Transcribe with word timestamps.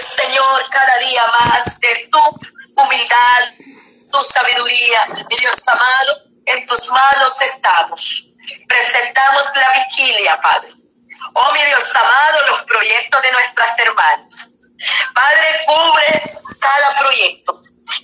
Señor, 0.00 0.70
cada 0.70 0.98
día 0.98 1.26
más 1.40 1.78
de 1.80 2.08
tu 2.10 2.18
humildad, 2.76 3.52
tu 4.10 4.22
sabiduría. 4.24 5.04
Mi 5.28 5.36
Dios 5.36 5.68
amado, 5.68 6.24
en 6.46 6.66
tus 6.66 6.88
manos 6.90 7.40
estamos. 7.42 8.28
Presentamos 8.68 9.46
la 9.54 9.84
vigilia, 9.84 10.40
Padre. 10.40 10.70
Oh, 11.34 11.52
mi 11.52 11.64
Dios 11.64 11.94
amado, 11.94 12.46
los 12.50 12.62
proyectos 12.64 13.22
de 13.22 13.32
nuestras 13.32 13.78
hermanas. 13.78 14.48
Padre, 15.14 15.60
cubre 15.66 16.38
cada 16.58 16.98
proyecto. 16.98 17.62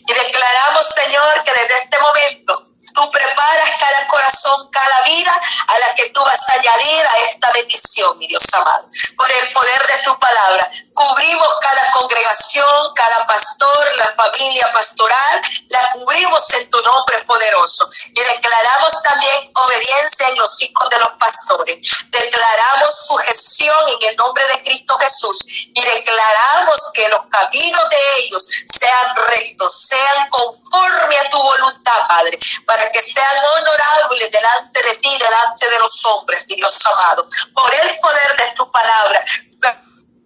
Y 0.09 0.13
declaramos, 0.13 0.95
Señor, 0.95 1.45
que 1.45 1.53
desde 1.53 1.77
este 1.77 1.99
momento 1.99 2.66
tú 2.97 3.11
preparas 3.11 3.71
cada 3.79 4.09
corazón, 4.09 4.69
cada 4.71 5.03
vida 5.03 5.41
a 5.69 5.79
la 5.79 5.95
que 5.95 6.09
tú 6.09 6.25
vas 6.25 6.41
a 6.49 6.55
añadir 6.55 7.07
a 7.07 7.19
esta 7.19 7.53
bendición, 7.53 8.19
mi 8.19 8.27
Dios 8.27 8.43
amado. 8.55 8.89
Por 9.17 9.31
el 9.31 9.53
poder 9.53 9.87
de 9.87 9.99
tu 10.03 10.19
palabra, 10.19 10.71
cubrimos 10.95 11.49
cada 11.61 11.91
congregación, 11.93 12.95
cada 12.95 13.27
pastor, 13.27 13.96
la 13.96 14.14
familia 14.17 14.73
pastoral, 14.73 15.43
la 15.68 15.90
cubrimos 15.93 16.51
en 16.54 16.71
tu 16.71 16.81
nombre 16.81 17.18
poderoso. 17.25 17.89
Y 18.14 18.21
declaramos 18.21 19.03
también 19.03 19.51
obediencia 19.54 20.29
en 20.29 20.39
los 20.39 20.61
hijos 20.63 20.89
de 20.89 20.99
los 20.99 21.11
pastores. 21.18 21.79
Declaramos 22.09 23.07
sujeción 23.07 23.76
en 24.01 24.09
el 24.09 24.17
nombre 24.17 24.45
de 24.49 24.63
Cristo 24.63 24.99
Jesús. 24.99 25.45
Y 25.46 25.82
declaramos 25.82 26.90
que 26.95 27.09
los 27.09 27.26
caminos 27.26 27.90
de 27.90 28.18
ellos 28.21 28.49
sean 28.67 29.17
rectos, 29.29 29.87
sean 29.87 30.31
conforme 30.31 31.18
a 31.18 31.29
tu 31.29 31.43
voluntad, 31.43 32.09
Padre, 32.09 32.39
para 32.65 32.86
que 32.92 33.03
sean 33.03 33.36
honorables 33.56 34.31
delante 34.31 34.83
de 34.83 34.97
ti, 34.97 35.19
delante 35.19 35.70
de 35.70 35.78
los 35.78 36.05
hombres, 36.06 36.45
mi 36.48 36.56
Dios 36.56 36.84
amado. 36.86 37.28
Por 37.55 37.75
el 37.75 37.98
poder 38.00 38.36
de 38.36 38.53
tu 38.55 38.70
palabra, 38.70 39.25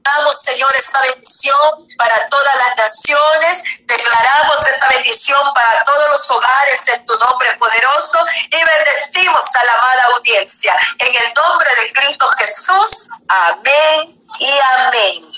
Damos, 0.02 0.42
Señor, 0.42 0.74
esa 0.76 1.00
bendición 1.02 1.88
para 1.98 2.28
todas 2.28 2.56
las 2.56 2.76
naciones. 2.76 3.62
Declaramos 3.82 4.66
esa 4.66 4.88
bendición 4.88 5.40
para 5.54 5.84
todos 5.84 6.10
los 6.10 6.30
hogares 6.30 6.88
en 6.88 7.04
tu 7.06 7.16
nombre 7.18 7.54
poderoso 7.58 8.18
y 8.50 8.64
bendecimos 8.64 9.54
a 9.54 9.64
la 9.64 9.74
amada 9.74 10.04
audiencia. 10.16 10.76
En 10.98 11.14
el 11.14 11.34
nombre 11.34 11.70
de 11.82 11.92
Cristo 11.92 12.26
Jesús. 12.38 13.08
Amén 13.28 14.18
y 14.38 14.58
amén. 14.78 15.32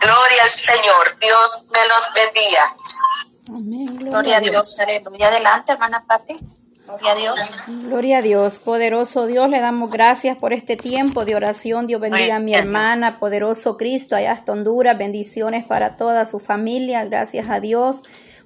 Gloria 0.00 0.42
al 0.42 0.50
Señor. 0.50 1.18
Dios 1.20 1.64
me 1.70 1.86
los 1.86 2.12
bendiga. 2.12 2.74
Amén. 3.56 3.96
Gloria, 3.98 4.38
a 4.38 4.40
Dios. 4.40 4.78
Aleluya. 4.78 5.28
Adelante, 5.28 5.72
hermana 5.72 6.04
Pati. 6.06 6.36
Gloria 6.86 7.12
a 7.12 7.14
Dios. 7.14 7.40
Gloria 7.84 8.18
a 8.18 8.22
Dios. 8.22 8.58
Poderoso 8.58 9.26
Dios, 9.26 9.48
le 9.48 9.60
damos 9.60 9.90
gracias 9.90 10.36
por 10.36 10.52
este 10.52 10.76
tiempo 10.76 11.24
de 11.24 11.36
oración. 11.36 11.86
Dios 11.86 12.00
bendiga 12.00 12.36
a 12.36 12.40
mi 12.40 12.54
hermana, 12.54 13.18
poderoso 13.18 13.76
Cristo, 13.76 14.16
allá 14.16 14.32
hasta 14.32 14.52
Honduras. 14.52 14.98
Bendiciones 14.98 15.64
para 15.64 15.96
toda 15.96 16.26
su 16.26 16.38
familia. 16.38 17.04
Gracias 17.04 17.48
a 17.48 17.60
Dios. 17.60 18.02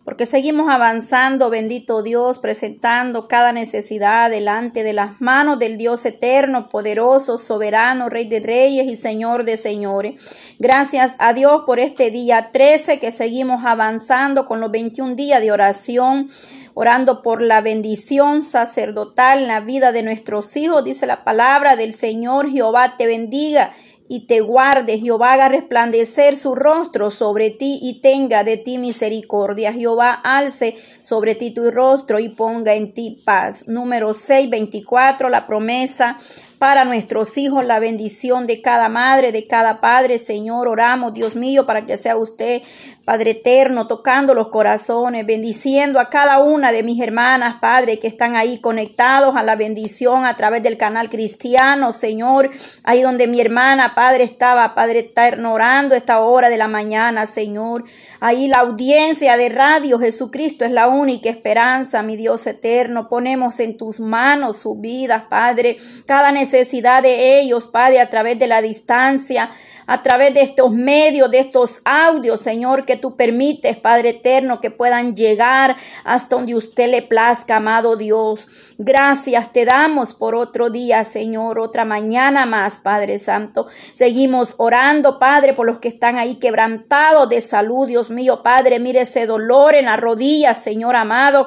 Porque 0.07 0.25
seguimos 0.25 0.69
avanzando, 0.69 1.51
bendito 1.51 2.01
Dios, 2.01 2.39
presentando 2.39 3.27
cada 3.27 3.51
necesidad 3.51 4.31
delante 4.31 4.85
de 4.85 4.93
las 4.93 5.21
manos 5.21 5.59
del 5.59 5.77
Dios 5.77 6.07
eterno, 6.07 6.69
poderoso, 6.69 7.39
soberano, 7.39 8.09
Rey 8.09 8.29
de 8.29 8.39
Reyes 8.39 8.87
y 8.87 8.95
Señor 8.95 9.45
de 9.45 9.57
Señores. 9.57 10.15
Gracias 10.61 11.17
a 11.19 11.33
Dios 11.33 11.63
por 11.67 11.81
este 11.81 12.13
día 12.13 12.51
13 12.53 13.01
que 13.01 13.11
seguimos 13.11 13.65
avanzando 13.65 14.47
con 14.47 14.61
los 14.61 14.71
21 14.71 15.17
días 15.17 15.41
de 15.41 15.51
oración 15.51 16.31
orando 16.79 17.23
por 17.23 17.41
la 17.41 17.63
bendición 17.63 18.43
sacerdotal 18.43 19.41
en 19.41 19.49
la 19.49 19.61
vida 19.61 19.93
de 19.93 20.03
nuestros 20.03 20.55
hijos. 20.57 20.85
Dice 20.85 21.07
la 21.07 21.25
palabra 21.25 21.75
del 21.75 21.95
Señor, 21.95 22.51
Jehová 22.51 22.97
te 22.99 23.07
bendiga 23.07 23.73
y 24.09 24.27
te 24.27 24.41
guarde. 24.41 24.99
Jehová 24.99 25.33
haga 25.33 25.49
resplandecer 25.49 26.37
su 26.37 26.55
rostro 26.55 27.11
sobre 27.11 27.51
ti 27.51 27.79
y 27.83 28.01
tenga 28.01 28.45
de 28.45 28.57
ti 28.57 28.79
misericordia. 28.79 29.73
Jehová 29.73 30.13
alce 30.13 30.77
sobre 31.03 31.35
ti 31.35 31.51
tu 31.51 31.71
rostro 31.71 32.19
y 32.19 32.29
ponga 32.29 32.75
en 32.75 32.93
ti 32.93 33.23
paz. 33.25 33.69
Número 33.69 34.13
6, 34.13 34.51
24, 34.51 35.29
la 35.29 35.47
promesa 35.47 36.17
para 36.59 36.85
nuestros 36.85 37.37
hijos, 37.37 37.65
la 37.65 37.79
bendición 37.79 38.47
de 38.47 38.63
cada 38.63 38.89
madre, 38.89 39.33
de 39.33 39.47
cada 39.47 39.81
padre. 39.81 40.19
Señor, 40.19 40.69
oramos, 40.69 41.13
Dios 41.13 41.37
mío, 41.37 41.67
para 41.67 41.85
que 41.85 41.97
sea 41.97 42.17
usted, 42.17 42.63
Padre 43.05 43.33
eterno, 43.33 43.87
tocando 43.87 44.35
los 44.35 44.49
corazones, 44.49 45.25
bendiciendo 45.25 46.01
a 46.01 46.09
cada 46.11 46.41
una 46.41 46.73
de 46.73 46.83
mis 46.83 47.01
hermanas, 47.01 47.59
Padre, 47.61 48.01
que 48.01 48.09
están 48.09 48.35
ahí 48.35 48.59
conectados 48.59 49.37
a 49.37 49.45
la 49.45 49.55
bendición 49.55 50.25
a 50.25 50.37
través 50.37 50.63
del 50.65 50.77
canal 50.77 51.09
cristiano, 51.09 51.93
Señor, 51.93 52.51
ahí 52.83 53.03
donde 53.03 53.29
mi 53.29 53.41
hermana, 53.41 53.95
Padre, 53.95 54.25
estaba, 54.25 54.75
Padre 54.75 55.01
eterno, 55.01 55.53
orando 55.53 55.95
esta 55.95 56.19
hora 56.19 56.49
de 56.49 56.57
la 56.57 56.67
mañana, 56.67 57.27
Señor. 57.27 57.85
Ahí 58.19 58.49
la 58.49 58.59
audiencia 58.59 59.37
de 59.37 59.51
Radio 59.51 60.01
Jesucristo 60.01 60.65
es 60.65 60.73
la 60.73 60.89
única 60.89 61.31
esperanza, 61.31 62.03
mi 62.03 62.17
Dios 62.17 62.45
eterno. 62.49 63.09
Ponemos 63.09 63.61
en 63.61 63.77
tus 63.77 64.01
manos 64.01 64.57
su 64.57 64.75
vida, 64.75 65.29
Padre, 65.29 65.77
cada 66.07 66.33
necesidad 66.33 66.46
de 66.51 67.41
ellos, 67.41 67.67
Padre, 67.67 68.01
a 68.01 68.09
través 68.09 68.39
de 68.39 68.47
la 68.47 68.63
distancia 68.63 69.51
a 69.87 70.03
través 70.03 70.35
de 70.35 70.43
estos 70.43 70.73
medios, 70.73 71.31
de 71.31 71.39
estos 71.39 71.81
audios, 71.85 72.41
Señor, 72.41 72.85
que 72.85 72.97
tú 72.97 73.17
permites, 73.17 73.77
Padre 73.77 74.11
eterno, 74.11 74.61
que 74.61 74.71
puedan 74.71 75.15
llegar 75.15 75.77
hasta 76.05 76.37
donde 76.37 76.55
usted 76.55 76.91
le 76.91 77.03
plazca, 77.03 77.57
amado 77.57 77.97
Dios. 77.97 78.49
Gracias 78.79 79.53
te 79.53 79.65
damos 79.65 80.13
por 80.13 80.35
otro 80.35 80.71
día, 80.71 81.05
Señor, 81.05 81.59
otra 81.59 81.85
mañana 81.85 82.47
más, 82.47 82.81
Padre 82.81 83.19
Santo. 83.19 83.69
Seguimos 83.95 84.55
orando, 84.59 85.19
Padre, 85.19 85.53
por 85.55 85.67
los 85.67 85.79
que 85.79 85.89
están 85.89 86.17
ahí 86.17 86.37
quebrantados 86.37 87.29
de 87.29 87.41
salud, 87.41 87.87
Dios 87.87 88.11
mío, 88.11 88.43
Padre, 88.43 88.81
mire 88.81 89.03
ese 89.03 89.27
dolor 89.27 89.75
en 89.75 89.87
la 89.87 89.97
rodilla, 89.97 90.53
Señor 90.55 90.97
amado. 90.97 91.47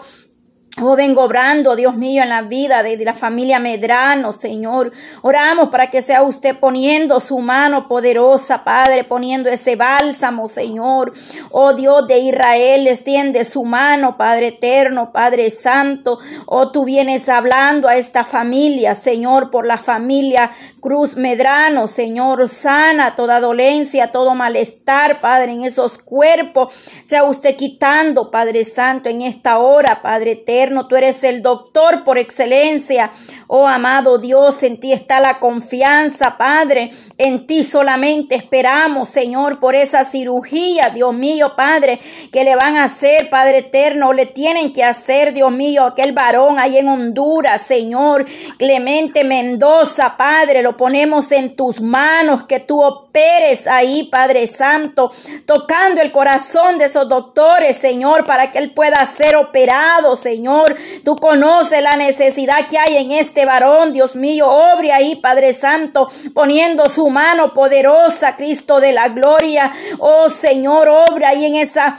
Oh, 0.81 0.95
vengo 0.95 1.23
obrando, 1.23 1.75
Dios 1.75 1.97
mío, 1.97 2.23
en 2.23 2.29
la 2.29 2.41
vida 2.41 2.83
de, 2.83 2.95
la 3.03 3.13
familia 3.13 3.59
Medrano, 3.59 4.31
Señor. 4.31 4.93
Oramos 5.21 5.67
para 5.69 5.89
que 5.89 6.01
sea 6.01 6.21
usted 6.21 6.57
poniendo 6.57 7.19
su 7.19 7.39
mano 7.39 7.89
poderosa, 7.89 8.63
Padre, 8.63 9.03
poniendo 9.03 9.49
ese 9.49 9.75
bálsamo, 9.75 10.47
Señor. 10.47 11.11
Oh 11.51 11.73
Dios 11.73 12.07
de 12.07 12.19
Israel, 12.19 12.87
extiende 12.87 13.43
su 13.43 13.65
mano, 13.65 14.15
Padre 14.15 14.47
eterno, 14.47 15.11
Padre 15.11 15.49
santo. 15.49 16.19
Oh, 16.45 16.71
tú 16.71 16.85
vienes 16.85 17.27
hablando 17.27 17.89
a 17.89 17.97
esta 17.97 18.23
familia, 18.23 18.95
Señor, 18.95 19.51
por 19.51 19.65
la 19.65 19.79
familia 19.79 20.51
Cruz 20.79 21.17
Medrano, 21.17 21.87
Señor. 21.87 22.47
Sana 22.47 23.15
toda 23.15 23.41
dolencia, 23.41 24.13
todo 24.13 24.33
malestar, 24.33 25.19
Padre, 25.19 25.51
en 25.51 25.63
esos 25.63 25.97
cuerpos. 25.97 26.73
Sea 27.03 27.25
usted 27.25 27.57
quitando, 27.57 28.31
Padre 28.31 28.63
santo, 28.63 29.09
en 29.09 29.23
esta 29.23 29.59
hora, 29.59 30.01
Padre 30.01 30.31
eterno 30.31 30.68
tú 30.87 30.95
eres 30.95 31.23
el 31.23 31.41
doctor 31.41 32.03
por 32.03 32.17
excelencia. 32.17 33.11
Oh 33.47 33.67
amado 33.67 34.19
Dios, 34.19 34.61
en 34.63 34.79
ti 34.79 34.93
está 34.93 35.19
la 35.19 35.39
confianza, 35.39 36.37
Padre. 36.37 36.91
En 37.17 37.47
ti 37.47 37.63
solamente 37.63 38.35
esperamos, 38.35 39.09
Señor, 39.09 39.59
por 39.59 39.75
esa 39.75 40.05
cirugía, 40.05 40.91
Dios 40.93 41.13
mío, 41.13 41.53
Padre, 41.55 41.99
que 42.31 42.43
le 42.43 42.55
van 42.55 42.77
a 42.77 42.83
hacer, 42.83 43.29
Padre 43.29 43.59
eterno, 43.59 44.13
le 44.13 44.25
tienen 44.25 44.71
que 44.71 44.83
hacer, 44.83 45.33
Dios 45.33 45.51
mío, 45.51 45.85
aquel 45.85 46.11
varón 46.11 46.59
ahí 46.59 46.77
en 46.77 46.89
Honduras, 46.89 47.63
Señor. 47.63 48.25
Clemente 48.57 49.23
Mendoza, 49.23 50.15
Padre, 50.17 50.61
lo 50.61 50.77
ponemos 50.77 51.31
en 51.31 51.55
tus 51.55 51.81
manos, 51.81 52.43
que 52.43 52.59
tú 52.59 52.83
operes 52.83 53.65
ahí, 53.67 54.09
Padre 54.11 54.45
Santo, 54.47 55.11
tocando 55.45 56.01
el 56.01 56.11
corazón 56.11 56.77
de 56.77 56.85
esos 56.85 57.09
doctores, 57.09 57.77
Señor, 57.77 58.23
para 58.25 58.51
que 58.51 58.59
él 58.59 58.73
pueda 58.73 59.03
ser 59.05 59.35
operado, 59.35 60.15
Señor. 60.15 60.48
Tú 61.03 61.15
conoces 61.15 61.81
la 61.81 61.95
necesidad 61.97 62.67
que 62.67 62.77
hay 62.77 62.97
en 62.97 63.11
este 63.11 63.45
varón, 63.45 63.93
Dios 63.93 64.15
mío, 64.15 64.47
obre 64.47 64.91
ahí, 64.91 65.15
Padre 65.15 65.53
Santo, 65.53 66.07
poniendo 66.33 66.89
su 66.89 67.09
mano 67.09 67.53
poderosa, 67.53 68.35
Cristo 68.35 68.79
de 68.79 68.93
la 68.93 69.09
gloria. 69.09 69.71
Oh 69.99 70.29
Señor, 70.29 70.87
obra 70.87 71.29
ahí 71.29 71.45
en 71.45 71.55
esa 71.55 71.97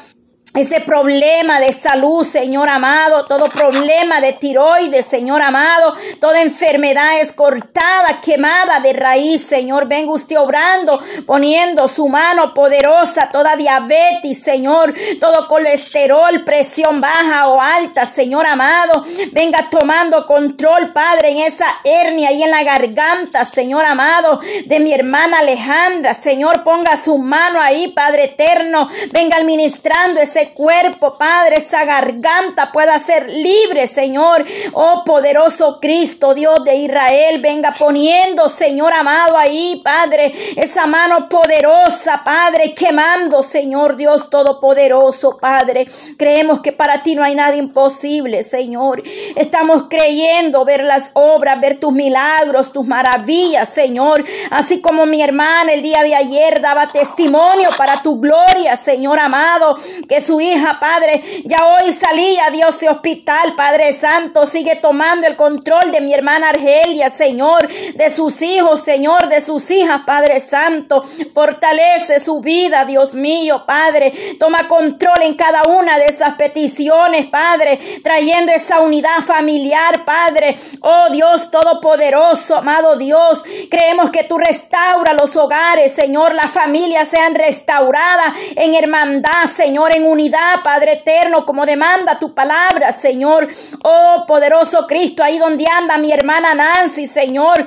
ese 0.54 0.80
problema 0.80 1.60
de 1.60 1.72
salud, 1.72 2.24
Señor 2.24 2.70
amado, 2.70 3.24
todo 3.24 3.48
problema 3.50 4.20
de 4.20 4.32
tiroides, 4.32 5.06
Señor 5.06 5.42
amado, 5.42 5.94
toda 6.20 6.42
enfermedad 6.42 7.20
es 7.20 7.32
cortada, 7.32 8.20
quemada 8.20 8.80
de 8.80 8.92
raíz, 8.92 9.46
Señor. 9.46 9.86
Venga 9.86 10.12
usted 10.12 10.36
obrando, 10.36 10.98
poniendo 11.24 11.86
su 11.86 12.08
mano 12.08 12.52
poderosa, 12.52 13.28
toda 13.28 13.54
diabetes, 13.54 14.42
Señor, 14.42 14.92
todo 15.20 15.46
colesterol, 15.46 16.42
presión 16.44 17.00
baja 17.00 17.46
o 17.46 17.60
alta, 17.60 18.04
Señor 18.04 18.44
amado. 18.44 19.04
Venga 19.30 19.68
tomando 19.70 20.26
control, 20.26 20.92
Padre, 20.92 21.30
en 21.30 21.38
esa 21.38 21.66
hernia 21.84 22.32
y 22.32 22.42
en 22.42 22.50
la 22.50 22.64
garganta, 22.64 23.44
Señor 23.44 23.84
amado, 23.84 24.40
de 24.66 24.80
mi 24.80 24.92
hermana 24.92 25.38
Alejandra. 25.38 26.14
Señor, 26.14 26.64
ponga 26.64 26.96
su 26.96 27.18
mano 27.18 27.60
ahí, 27.60 27.88
Padre 27.92 28.24
eterno. 28.24 28.88
Venga 29.12 29.36
administrando 29.36 30.20
ese 30.20 30.39
cuerpo, 30.48 31.16
Padre, 31.18 31.58
esa 31.58 31.84
garganta 31.84 32.72
pueda 32.72 32.98
ser 32.98 33.28
libre, 33.28 33.86
Señor. 33.86 34.44
Oh 34.72 35.02
poderoso 35.04 35.78
Cristo, 35.80 36.34
Dios 36.34 36.64
de 36.64 36.76
Israel, 36.76 37.40
venga 37.40 37.74
poniendo, 37.78 38.48
Señor 38.48 38.92
amado, 38.92 39.36
ahí, 39.36 39.80
Padre, 39.84 40.32
esa 40.56 40.86
mano 40.86 41.28
poderosa, 41.28 42.22
Padre, 42.24 42.74
quemando, 42.74 43.42
Señor 43.42 43.96
Dios 43.96 44.30
Todopoderoso, 44.30 45.38
Padre. 45.38 45.86
Creemos 46.16 46.60
que 46.60 46.72
para 46.72 47.02
ti 47.02 47.14
no 47.14 47.22
hay 47.22 47.34
nada 47.34 47.56
imposible, 47.56 48.42
Señor. 48.42 49.02
Estamos 49.36 49.84
creyendo 49.88 50.64
ver 50.64 50.84
las 50.84 51.10
obras, 51.14 51.60
ver 51.60 51.78
tus 51.78 51.92
milagros, 51.92 52.72
tus 52.72 52.86
maravillas, 52.86 53.68
Señor. 53.68 54.24
Así 54.50 54.80
como 54.80 55.06
mi 55.06 55.22
hermana 55.22 55.72
el 55.72 55.82
día 55.82 56.02
de 56.02 56.14
ayer 56.14 56.60
daba 56.60 56.92
testimonio 56.92 57.70
para 57.76 58.02
tu 58.02 58.20
gloria, 58.20 58.76
Señor 58.76 59.18
amado, 59.18 59.76
que 60.08 60.20
su 60.30 60.40
hija, 60.40 60.78
Padre, 60.78 61.42
ya 61.44 61.58
hoy 61.66 61.92
salía, 61.92 62.50
Dios 62.50 62.78
de 62.78 62.88
hospital, 62.88 63.56
Padre 63.56 63.92
Santo, 63.92 64.46
sigue 64.46 64.76
tomando 64.76 65.26
el 65.26 65.34
control 65.34 65.90
de 65.90 66.00
mi 66.00 66.14
hermana 66.14 66.50
Argelia, 66.50 67.10
Señor, 67.10 67.66
de 67.66 68.10
sus 68.10 68.40
hijos, 68.40 68.84
Señor, 68.84 69.28
de 69.28 69.40
sus 69.40 69.68
hijas, 69.72 70.02
Padre 70.06 70.38
Santo. 70.38 71.02
Fortalece 71.34 72.20
su 72.20 72.40
vida, 72.40 72.84
Dios 72.84 73.12
mío, 73.12 73.64
Padre. 73.66 74.12
Toma 74.38 74.68
control 74.68 75.20
en 75.22 75.34
cada 75.34 75.64
una 75.64 75.98
de 75.98 76.04
esas 76.04 76.36
peticiones, 76.36 77.26
Padre, 77.26 77.80
trayendo 78.04 78.52
esa 78.52 78.78
unidad 78.78 79.22
familiar, 79.26 80.04
Padre. 80.04 80.56
Oh 80.82 81.10
Dios 81.10 81.50
Todopoderoso, 81.50 82.54
amado 82.54 82.94
Dios, 82.94 83.42
creemos 83.70 84.10
que 84.10 84.24
tú 84.24 84.36
restaura 84.36 85.14
los 85.14 85.34
hogares, 85.36 85.92
Señor, 85.92 86.34
las 86.34 86.50
familias 86.50 87.08
sean 87.08 87.34
restauradas 87.34 88.34
en 88.56 88.74
hermandad, 88.74 89.46
Señor, 89.50 89.94
en 89.94 90.04
unidad, 90.04 90.56
Padre 90.62 90.94
eterno, 90.94 91.46
como 91.46 91.64
demanda 91.64 92.18
tu 92.18 92.34
palabra, 92.34 92.92
Señor. 92.92 93.48
Oh 93.84 94.24
poderoso 94.26 94.86
Cristo, 94.86 95.22
ahí 95.22 95.38
donde 95.38 95.66
anda 95.66 95.96
mi 95.96 96.12
hermana 96.12 96.54
Nancy, 96.54 97.06
Señor. 97.06 97.66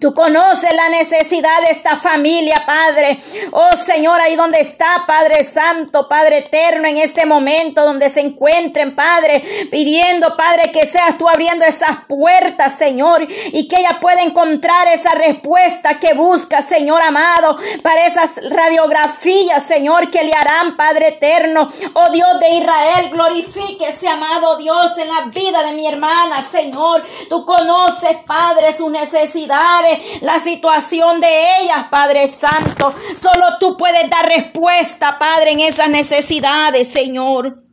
Tú 0.00 0.14
conoces 0.14 0.74
la 0.74 0.88
necesidad 0.88 1.62
de 1.62 1.70
esta 1.70 1.96
familia, 1.96 2.62
Padre. 2.66 3.18
Oh 3.52 3.74
Señor, 3.76 4.20
ahí 4.20 4.36
donde 4.36 4.60
está, 4.60 5.04
Padre 5.06 5.44
Santo, 5.44 6.08
Padre 6.08 6.38
Eterno, 6.38 6.86
en 6.88 6.98
este 6.98 7.24
momento 7.24 7.84
donde 7.84 8.10
se 8.10 8.20
encuentren, 8.20 8.94
Padre, 8.94 9.42
pidiendo, 9.70 10.36
Padre, 10.36 10.70
que 10.72 10.86
seas 10.86 11.16
tú 11.16 11.28
abriendo 11.28 11.64
esas 11.64 12.04
puertas, 12.08 12.76
Señor, 12.76 13.26
y 13.28 13.68
que 13.68 13.76
ella 13.76 13.98
pueda 14.00 14.22
encontrar 14.22 14.88
esa 14.88 15.10
respuesta 15.10 15.98
que 15.98 16.14
busca, 16.14 16.62
Señor 16.62 17.00
amado, 17.02 17.56
para 17.82 18.06
esas 18.06 18.40
radiografías, 18.50 19.62
Señor, 19.62 20.10
que 20.10 20.24
le 20.24 20.32
harán, 20.34 20.76
Padre 20.76 21.08
Eterno. 21.08 21.68
Oh 21.94 22.10
Dios 22.10 22.38
de 22.40 22.50
Israel, 22.50 23.10
glorifique 23.10 23.88
ese 23.88 24.08
amado 24.08 24.56
Dios 24.56 24.98
en 24.98 25.08
la 25.08 25.22
vida 25.32 25.62
de 25.62 25.72
mi 25.72 25.86
hermana, 25.86 26.42
Señor. 26.42 27.04
Tú 27.30 27.46
conoces, 27.46 28.18
Padre, 28.26 28.72
sus 28.72 28.90
necesidades 28.90 29.85
la 30.22 30.38
situación 30.38 31.20
de 31.20 31.28
ellas, 31.60 31.86
Padre 31.90 32.26
Santo. 32.28 32.94
Solo 33.20 33.58
tú 33.58 33.76
puedes 33.76 34.08
dar 34.10 34.26
respuesta, 34.26 35.18
Padre, 35.18 35.52
en 35.52 35.60
esas 35.60 35.88
necesidades, 35.88 36.88
Señor. 36.88 37.65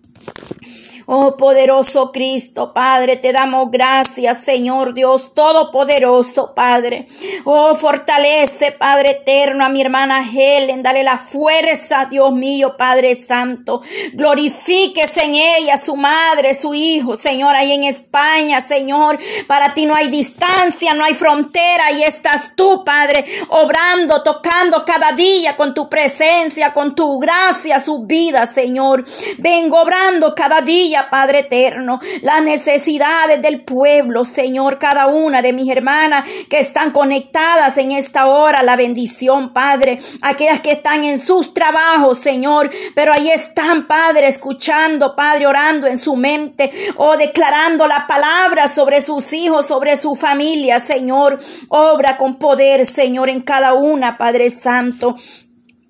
Oh 1.05 1.35
poderoso 1.35 2.11
Cristo, 2.13 2.73
Padre, 2.73 3.17
te 3.17 3.33
damos 3.33 3.69
gracias, 3.71 4.37
Señor 4.37 4.93
Dios 4.93 5.33
Todopoderoso, 5.33 6.53
Padre. 6.55 7.07
Oh, 7.43 7.75
fortalece, 7.75 8.71
Padre 8.71 9.11
eterno, 9.11 9.65
a 9.65 9.69
mi 9.69 9.81
hermana 9.81 10.23
Helen, 10.23 10.81
dale 10.81 11.03
la 11.03 11.17
fuerza, 11.17 12.05
Dios 12.05 12.31
mío, 12.31 12.77
Padre 12.77 13.15
Santo. 13.15 13.81
Glorifíquese 14.13 15.25
en 15.25 15.35
ella, 15.35 15.77
su 15.77 15.97
madre, 15.97 16.53
su 16.53 16.73
hijo, 16.73 17.17
Señor, 17.17 17.55
ahí 17.55 17.73
en 17.73 17.83
España, 17.83 18.61
Señor. 18.61 19.19
Para 19.47 19.73
ti 19.73 19.85
no 19.85 19.95
hay 19.95 20.07
distancia, 20.07 20.93
no 20.93 21.03
hay 21.03 21.15
frontera, 21.15 21.91
y 21.91 22.03
estás 22.03 22.55
tú, 22.55 22.83
Padre, 22.85 23.25
obrando, 23.49 24.23
tocando 24.23 24.85
cada 24.85 25.11
día 25.11 25.57
con 25.57 25.73
tu 25.73 25.89
presencia, 25.89 26.73
con 26.73 26.95
tu 26.95 27.19
gracia, 27.19 27.81
su 27.81 28.05
vida, 28.05 28.45
Señor. 28.45 29.03
Vengo 29.37 29.81
obrando 29.81 30.33
cada 30.33 30.61
día 30.61 30.92
Padre 31.09 31.39
eterno, 31.39 31.99
las 32.21 32.41
necesidades 32.43 33.41
del 33.41 33.61
pueblo, 33.61 34.25
Señor, 34.25 34.79
cada 34.79 35.07
una 35.07 35.41
de 35.41 35.53
mis 35.53 35.69
hermanas 35.69 36.27
que 36.49 36.59
están 36.59 36.91
conectadas 36.91 37.77
en 37.77 37.91
esta 37.91 38.27
hora, 38.27 38.63
la 38.63 38.75
bendición, 38.75 39.53
Padre, 39.53 39.99
aquellas 40.21 40.61
que 40.61 40.73
están 40.73 41.03
en 41.03 41.19
sus 41.19 41.53
trabajos, 41.53 42.19
Señor, 42.19 42.69
pero 42.95 43.13
ahí 43.13 43.29
están, 43.29 43.87
Padre, 43.87 44.27
escuchando, 44.27 45.15
Padre, 45.15 45.47
orando 45.47 45.87
en 45.87 45.97
su 45.97 46.15
mente 46.15 46.71
o 46.97 47.17
declarando 47.17 47.87
la 47.87 48.07
palabra 48.07 48.67
sobre 48.67 49.01
sus 49.01 49.33
hijos, 49.33 49.65
sobre 49.67 49.97
su 49.97 50.15
familia, 50.15 50.79
Señor, 50.79 51.39
obra 51.69 52.17
con 52.17 52.35
poder, 52.35 52.85
Señor, 52.85 53.29
en 53.29 53.41
cada 53.41 53.73
una, 53.73 54.17
Padre 54.17 54.49
Santo. 54.49 55.15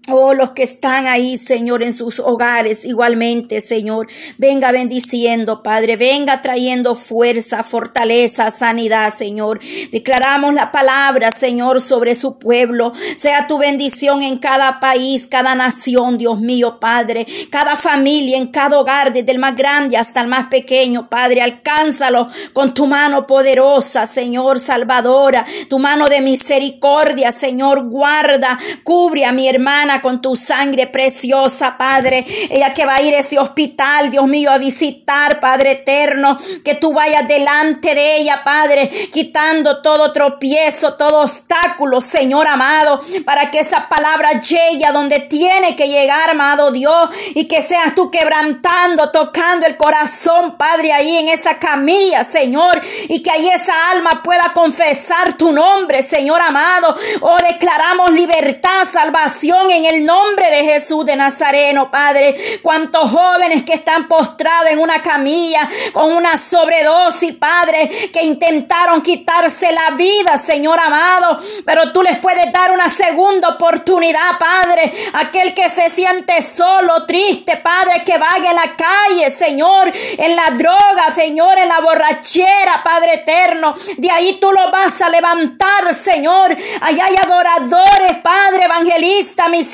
Oh, 0.09 0.33
los 0.33 0.49
que 0.49 0.63
están 0.63 1.07
ahí, 1.07 1.37
Señor, 1.37 1.81
en 1.81 1.93
sus 1.93 2.19
hogares, 2.19 2.83
igualmente, 2.83 3.61
Señor. 3.61 4.07
Venga 4.37 4.73
bendiciendo, 4.73 5.63
Padre. 5.63 5.95
Venga 5.95 6.41
trayendo 6.41 6.95
fuerza, 6.95 7.63
fortaleza, 7.63 8.51
sanidad, 8.51 9.13
Señor. 9.17 9.61
Declaramos 9.93 10.53
la 10.55 10.73
palabra, 10.73 11.31
Señor, 11.31 11.79
sobre 11.79 12.15
su 12.15 12.37
pueblo. 12.37 12.91
Sea 13.15 13.47
tu 13.47 13.57
bendición 13.57 14.23
en 14.23 14.39
cada 14.39 14.81
país, 14.81 15.25
cada 15.25 15.55
nación, 15.55 16.17
Dios 16.17 16.37
mío, 16.37 16.81
Padre. 16.81 17.25
Cada 17.49 17.77
familia, 17.77 18.37
en 18.37 18.47
cada 18.47 18.79
hogar, 18.79 19.13
desde 19.13 19.31
el 19.31 19.39
más 19.39 19.55
grande 19.55 19.95
hasta 19.95 20.19
el 20.19 20.27
más 20.27 20.47
pequeño, 20.47 21.07
Padre. 21.07 21.41
Alcánzalo 21.41 22.27
con 22.51 22.73
tu 22.73 22.87
mano 22.87 23.25
poderosa, 23.25 24.05
Señor, 24.05 24.59
salvadora. 24.59 25.45
Tu 25.69 25.79
mano 25.79 26.09
de 26.09 26.19
misericordia, 26.19 27.31
Señor. 27.31 27.87
Guarda, 27.87 28.59
cubre 28.83 29.23
a 29.23 29.31
mi 29.31 29.47
hermana 29.47 29.92
con 30.01 30.21
tu 30.21 30.35
sangre 30.35 30.87
preciosa, 30.87 31.77
Padre. 31.77 32.25
Ella 32.49 32.73
que 32.73 32.85
va 32.85 32.95
a 32.95 33.01
ir 33.01 33.15
a 33.15 33.19
ese 33.19 33.39
hospital, 33.39 34.11
Dios 34.11 34.27
mío, 34.27 34.51
a 34.51 34.57
visitar, 34.57 35.39
Padre 35.39 35.71
eterno. 35.71 36.37
Que 36.63 36.75
tú 36.75 36.93
vayas 36.93 37.27
delante 37.27 37.95
de 37.95 38.17
ella, 38.17 38.41
Padre, 38.43 38.89
quitando 39.11 39.81
todo 39.81 40.11
tropiezo, 40.11 40.95
todo 40.95 41.21
obstáculo, 41.21 42.01
Señor 42.01 42.47
amado, 42.47 42.99
para 43.25 43.51
que 43.51 43.59
esa 43.59 43.87
palabra 43.89 44.39
llegue 44.39 44.85
a 44.85 44.91
donde 44.91 45.19
tiene 45.19 45.75
que 45.75 45.87
llegar, 45.87 46.29
amado 46.29 46.71
Dios, 46.71 47.09
y 47.35 47.45
que 47.45 47.61
seas 47.61 47.95
tú 47.95 48.09
quebrantando, 48.11 49.11
tocando 49.11 49.65
el 49.65 49.77
corazón, 49.77 50.57
Padre, 50.57 50.93
ahí 50.93 51.17
en 51.17 51.29
esa 51.29 51.59
camilla, 51.59 52.23
Señor, 52.23 52.81
y 53.09 53.21
que 53.21 53.31
ahí 53.31 53.49
esa 53.49 53.91
alma 53.91 54.21
pueda 54.23 54.51
confesar 54.53 55.33
tu 55.37 55.51
nombre, 55.51 56.01
Señor 56.01 56.41
amado. 56.41 56.95
Oh, 57.21 57.37
declaramos 57.37 58.11
libertad, 58.11 58.85
salvación 58.85 59.71
en 59.71 59.82
en 59.85 59.95
el 59.95 60.05
nombre 60.05 60.49
de 60.49 60.63
Jesús 60.63 61.05
de 61.05 61.15
Nazareno, 61.15 61.89
Padre. 61.91 62.59
Cuántos 62.61 63.09
jóvenes 63.11 63.63
que 63.63 63.73
están 63.73 64.07
postrados 64.07 64.71
en 64.71 64.79
una 64.79 65.01
camilla 65.01 65.67
con 65.91 66.13
una 66.13 66.37
sobredosis, 66.37 67.35
Padre, 67.35 68.09
que 68.11 68.23
intentaron 68.23 69.01
quitarse 69.01 69.71
la 69.71 69.95
vida, 69.95 70.37
Señor 70.37 70.79
amado, 70.79 71.37
pero 71.65 71.91
tú 71.91 72.01
les 72.01 72.17
puedes 72.19 72.51
dar 72.51 72.71
una 72.71 72.89
segunda 72.89 73.49
oportunidad, 73.49 74.37
Padre. 74.39 74.93
Aquel 75.13 75.53
que 75.53 75.69
se 75.69 75.89
siente 75.89 76.41
solo, 76.41 77.05
triste, 77.05 77.57
Padre, 77.57 78.03
que 78.05 78.17
vaya 78.17 78.51
en 78.51 78.55
la 78.55 78.75
calle, 78.75 79.29
Señor, 79.29 79.91
en 79.93 80.35
la 80.35 80.49
droga, 80.51 81.11
Señor, 81.13 81.57
en 81.57 81.67
la 81.67 81.79
borrachera, 81.79 82.81
Padre 82.83 83.15
eterno. 83.15 83.73
De 83.97 84.11
ahí 84.11 84.37
tú 84.39 84.51
lo 84.51 84.71
vas 84.71 85.01
a 85.01 85.09
levantar, 85.09 85.93
Señor. 85.93 86.55
Allá 86.81 87.05
hay 87.05 87.15
adoradores, 87.15 88.17
Padre, 88.21 88.65
evangelista, 88.65 89.49
mis 89.49 89.72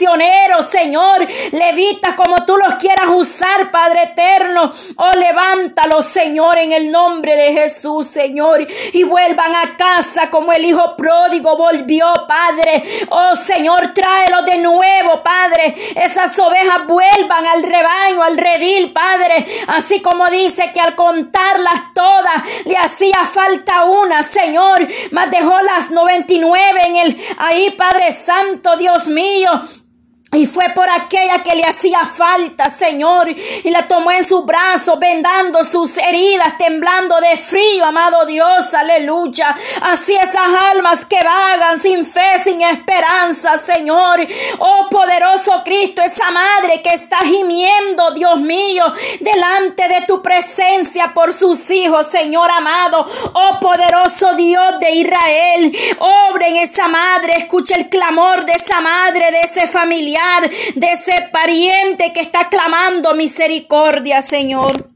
Señor, 0.63 1.27
levita 1.51 2.15
como 2.15 2.45
tú 2.45 2.57
los 2.57 2.75
quieras 2.75 3.07
usar, 3.09 3.71
Padre 3.71 4.03
eterno. 4.03 4.69
Oh, 4.95 5.11
levántalo, 5.11 6.01
Señor, 6.01 6.57
en 6.57 6.71
el 6.71 6.91
nombre 6.91 7.35
de 7.35 7.53
Jesús, 7.53 8.07
Señor, 8.07 8.65
y 8.93 9.03
vuelvan 9.03 9.53
a 9.55 9.77
casa 9.77 10.29
como 10.29 10.53
el 10.53 10.65
Hijo 10.65 10.95
pródigo 10.95 11.57
volvió, 11.57 12.05
Padre. 12.27 12.83
Oh, 13.09 13.35
Señor, 13.35 13.93
tráelo 13.93 14.43
de 14.43 14.57
nuevo, 14.57 15.21
Padre. 15.23 15.75
Esas 15.95 16.37
ovejas 16.39 16.87
vuelvan 16.87 17.45
al 17.45 17.63
rebaño, 17.63 18.23
al 18.23 18.37
redil, 18.37 18.93
Padre. 18.93 19.45
Así 19.67 20.01
como 20.01 20.27
dice 20.27 20.71
que 20.73 20.79
al 20.79 20.95
contarlas 20.95 21.93
todas 21.93 22.43
le 22.65 22.77
hacía 22.77 23.25
falta 23.25 23.83
una, 23.83 24.23
Señor, 24.23 24.87
mas 25.11 25.29
dejó 25.29 25.61
las 25.61 25.91
99 25.91 26.81
en 26.85 26.95
el 26.95 27.17
ahí, 27.37 27.71
Padre 27.71 28.11
Santo, 28.11 28.77
Dios 28.77 29.07
mío. 29.07 29.49
Y 30.31 30.45
fue 30.45 30.65
por 30.75 30.87
aquella 30.87 31.41
que 31.41 31.55
le 31.55 31.65
hacía 31.65 32.05
falta, 32.05 32.69
Señor, 32.69 33.27
y 33.29 33.69
la 33.71 33.87
tomó 33.87 34.11
en 34.11 34.23
sus 34.23 34.45
brazos, 34.45 34.99
vendando 34.99 35.63
sus 35.63 35.97
heridas, 35.97 36.55
temblando 36.55 37.19
de 37.19 37.35
frío, 37.35 37.83
amado 37.83 38.27
Dios, 38.27 38.71
aleluya. 38.75 39.55
Así 39.81 40.13
esas 40.13 40.63
almas 40.71 41.03
que 41.05 41.17
vagan 41.23 41.81
sin 41.81 42.05
fe, 42.05 42.37
sin 42.43 42.61
esperanza, 42.61 43.57
Señor. 43.57 44.19
Oh 44.59 44.87
poderoso 44.91 45.63
Cristo, 45.65 46.03
esa 46.03 46.29
madre 46.29 46.83
que 46.83 46.93
está 46.93 47.17
gimiendo, 47.23 48.11
Dios 48.11 48.39
mío, 48.39 48.83
delante 49.19 49.87
de 49.87 50.01
tu 50.05 50.21
presencia 50.21 51.11
por 51.11 51.33
sus 51.33 51.71
hijos, 51.71 52.05
Señor 52.05 52.51
amado. 52.51 53.03
Oh 53.33 53.57
poderoso 53.59 54.35
Dios 54.35 54.79
de 54.79 54.91
Israel, 54.91 55.75
obre 55.97 56.49
en 56.49 56.57
esa 56.57 56.87
madre, 56.87 57.33
escucha 57.35 57.73
el 57.75 57.89
clamor 57.89 58.45
de 58.45 58.53
esa 58.53 58.79
madre, 58.79 59.31
de 59.31 59.41
ese 59.41 59.67
familiar 59.67 60.18
de 60.75 60.87
ese 60.87 61.29
pariente 61.31 62.11
que 62.13 62.21
está 62.21 62.49
clamando 62.49 63.13
misericordia, 63.13 64.21
Señor. 64.21 64.87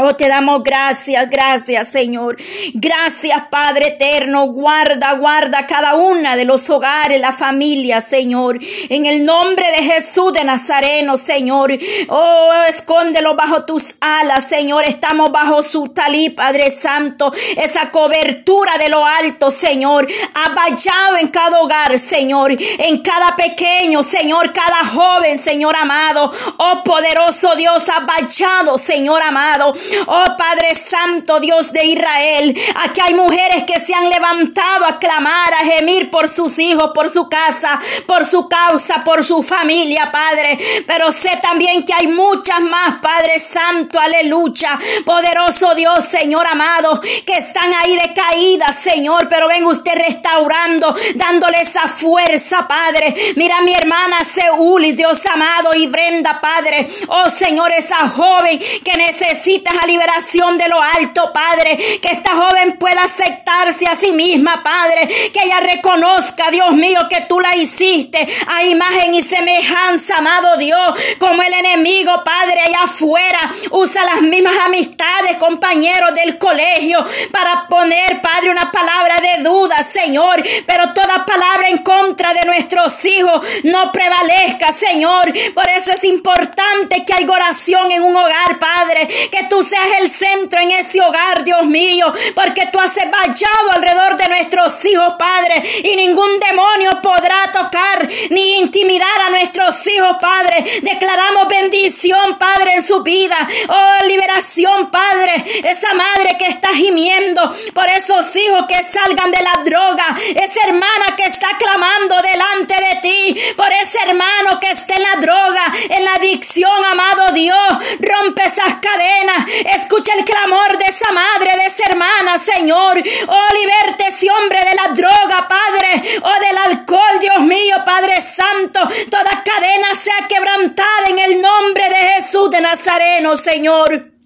Oh, 0.00 0.14
te 0.14 0.28
damos 0.28 0.62
gracias, 0.62 1.28
gracias 1.28 1.88
Señor. 1.88 2.36
Gracias 2.72 3.42
Padre 3.50 3.88
eterno. 3.88 4.46
Guarda, 4.46 5.14
guarda 5.14 5.66
cada 5.66 5.96
una 5.96 6.36
de 6.36 6.44
los 6.44 6.70
hogares, 6.70 7.20
la 7.20 7.32
familia, 7.32 8.00
Señor. 8.00 8.60
En 8.90 9.06
el 9.06 9.24
nombre 9.24 9.68
de 9.72 9.78
Jesús 9.78 10.32
de 10.32 10.44
Nazareno, 10.44 11.16
Señor. 11.16 11.76
Oh, 12.10 12.52
escóndelo 12.68 13.34
bajo 13.34 13.64
tus 13.64 13.96
alas, 14.00 14.48
Señor. 14.48 14.84
Estamos 14.84 15.32
bajo 15.32 15.64
su 15.64 15.88
talí, 15.88 16.30
Padre 16.30 16.70
Santo. 16.70 17.32
Esa 17.56 17.90
cobertura 17.90 18.78
de 18.78 18.90
lo 18.90 19.04
alto, 19.04 19.50
Señor. 19.50 20.06
Aballado 20.32 21.16
en 21.20 21.26
cada 21.26 21.58
hogar, 21.58 21.98
Señor. 21.98 22.52
En 22.52 23.02
cada 23.02 23.34
pequeño, 23.34 24.04
Señor. 24.04 24.52
Cada 24.52 24.84
joven, 24.84 25.36
Señor 25.38 25.74
amado. 25.74 26.30
Oh, 26.58 26.84
poderoso 26.84 27.56
Dios, 27.56 27.88
aballado, 27.88 28.78
Señor 28.78 29.22
amado 29.22 29.74
Oh 30.06 30.24
Padre 30.36 30.74
Santo, 30.74 31.40
Dios 31.40 31.72
de 31.72 31.84
Israel, 31.84 32.58
aquí 32.76 33.00
hay 33.04 33.14
mujeres 33.14 33.64
que 33.64 33.80
se 33.80 33.94
han 33.94 34.08
levantado 34.08 34.86
a 34.86 34.98
clamar, 34.98 35.52
a 35.54 35.64
gemir 35.64 36.10
por 36.10 36.28
sus 36.28 36.58
hijos, 36.58 36.90
por 36.94 37.08
su 37.08 37.28
casa, 37.28 37.80
por 38.06 38.24
su 38.24 38.48
causa, 38.48 39.02
por 39.04 39.24
su 39.24 39.42
familia, 39.42 40.10
Padre. 40.10 40.58
Pero 40.86 41.12
sé 41.12 41.30
también 41.42 41.84
que 41.84 41.94
hay 41.94 42.08
muchas 42.08 42.60
más, 42.60 43.00
Padre 43.00 43.38
Santo, 43.40 43.98
aleluya. 43.98 44.78
Poderoso 45.04 45.74
Dios, 45.74 46.04
Señor 46.04 46.46
amado, 46.46 47.00
que 47.00 47.34
están 47.34 47.70
ahí 47.82 47.96
decaídas, 47.96 48.76
Señor, 48.76 49.28
pero 49.28 49.48
ven 49.48 49.64
usted 49.64 49.94
restaurando, 49.94 50.94
dándole 51.14 51.60
esa 51.60 51.88
fuerza, 51.88 52.66
Padre. 52.66 53.14
Mira 53.36 53.60
mi 53.62 53.74
hermana 53.74 54.18
Seulis, 54.24 54.96
Dios 54.96 55.24
amado, 55.26 55.74
y 55.74 55.86
Brenda, 55.86 56.40
Padre. 56.40 56.88
Oh 57.08 57.30
Señor, 57.30 57.72
esa 57.72 58.08
joven 58.08 58.58
que 58.58 58.92
necesita 58.96 59.70
liberación 59.86 60.58
de 60.58 60.68
lo 60.68 60.80
alto, 60.80 61.32
Padre. 61.32 61.76
Que 62.00 62.08
esta 62.08 62.34
joven 62.34 62.78
pueda 62.78 63.04
aceptarse 63.04 63.86
a 63.86 63.96
sí 63.96 64.12
misma, 64.12 64.62
Padre. 64.62 65.08
Que 65.32 65.44
ella 65.44 65.60
reconozca, 65.60 66.50
Dios 66.50 66.72
mío, 66.72 67.00
que 67.08 67.22
tú 67.22 67.40
la 67.40 67.56
hiciste 67.56 68.26
a 68.46 68.62
imagen 68.64 69.14
y 69.14 69.22
semejanza, 69.22 70.18
amado 70.18 70.56
Dios. 70.56 70.92
Como 71.18 71.42
el 71.42 71.52
enemigo, 71.52 72.22
Padre, 72.24 72.60
allá 72.60 72.82
afuera 72.84 73.52
usa 73.70 74.04
las 74.04 74.22
mismas 74.22 74.54
amistades, 74.64 75.36
compañeros 75.38 76.14
del 76.14 76.38
colegio, 76.38 77.04
para 77.30 77.66
poner, 77.68 78.20
Padre, 78.20 78.50
una 78.50 78.70
palabra 78.72 79.20
de 79.20 79.42
duda, 79.42 79.82
Señor. 79.84 80.42
Pero 80.66 80.92
toda 80.94 81.24
palabra 81.24 81.68
en 81.68 81.78
contra 81.78 82.34
de 82.34 82.44
nuestros 82.46 83.04
hijos 83.04 83.46
no 83.64 83.92
prevalezca, 83.92 84.72
Señor. 84.72 85.32
Por 85.54 85.68
eso 85.70 85.92
es 85.92 86.04
importante 86.04 87.04
que 87.04 87.14
haya 87.14 87.28
oración 87.30 87.90
en 87.90 88.02
un 88.02 88.16
hogar, 88.16 88.58
Padre. 88.58 89.06
Que 89.30 89.44
tú 89.48 89.62
seas 89.68 90.00
el 90.00 90.10
centro 90.10 90.60
en 90.60 90.70
ese 90.72 91.00
hogar, 91.00 91.44
Dios 91.44 91.64
mío, 91.66 92.12
porque 92.34 92.66
tú 92.72 92.80
has 92.80 92.94
vallado 92.96 93.72
alrededor 93.74 94.16
de 94.16 94.28
nuestros 94.28 94.84
hijos, 94.84 95.14
Padre, 95.18 95.62
y 95.84 95.96
ningún 95.96 96.40
demonio 96.40 97.00
podrá 97.02 97.52
tocar 97.52 98.08
ni 98.30 98.58
intimidar 98.60 99.20
a 99.26 99.30
nuestros 99.30 99.86
hijos, 99.86 100.16
Padre. 100.20 100.64
Declaramos 100.82 101.48
bendición, 101.48 102.38
Padre, 102.38 102.74
en 102.74 102.82
su 102.82 103.02
vida. 103.02 103.36
Oh, 103.68 104.06
liberación, 104.06 104.90
Padre. 104.90 105.44
Esa 105.64 105.92
madre 105.94 106.36
que 106.38 106.46
está 106.46 106.68
gimiendo 106.74 107.42
por 107.74 107.86
esos 107.90 108.34
hijos 108.36 108.64
que 108.66 108.82
salgan 108.82 109.30
de 109.30 109.42
la 109.42 109.62
droga. 109.64 110.16
Esa 110.34 110.60
hermana 110.68 111.16
que 111.16 111.24
está 111.24 111.48
clamando 111.58 112.16
delante 112.22 112.74
de 112.74 113.00
ti. 113.02 113.40
Por 113.56 113.70
ese 113.72 113.98
hermano 114.06 114.58
que 114.60 114.70
está 114.70 114.94
en 114.94 115.02
la 115.02 115.20
droga, 115.20 115.72
en 115.90 116.04
la 116.04 116.12
adicción, 116.14 116.84
amado 116.84 117.32
Dios. 117.32 117.68
Rompe 118.00 118.42
esas 118.42 118.76
cadenas. 118.80 119.46
Escucha 119.76 120.12
el 120.14 120.24
clamor 120.24 120.76
de 120.78 120.84
esa 120.84 121.10
madre, 121.12 121.52
de 121.56 121.66
esa 121.66 121.84
hermana, 121.90 122.38
Señor. 122.38 123.02
Oh, 123.28 123.48
liberte 123.54 124.04
ese 124.08 124.30
hombre 124.30 124.58
de 124.60 124.76
la 124.76 124.88
droga, 124.94 125.48
Padre. 125.48 126.20
Oh, 126.22 126.40
del 126.40 126.58
alcohol, 126.72 127.18
Dios 127.20 127.40
mío, 127.40 127.76
Padre 127.84 128.20
Santo. 128.20 128.80
Toda 129.10 129.42
cadena 129.44 129.94
sea 129.94 130.26
quebrantada 130.28 131.08
en 131.08 131.18
el 131.18 131.42
nombre 131.42 131.88
de 131.88 131.96
Jesús 131.96 132.50
de 132.50 132.60
Nazareno, 132.60 133.36
Señor 133.36 134.17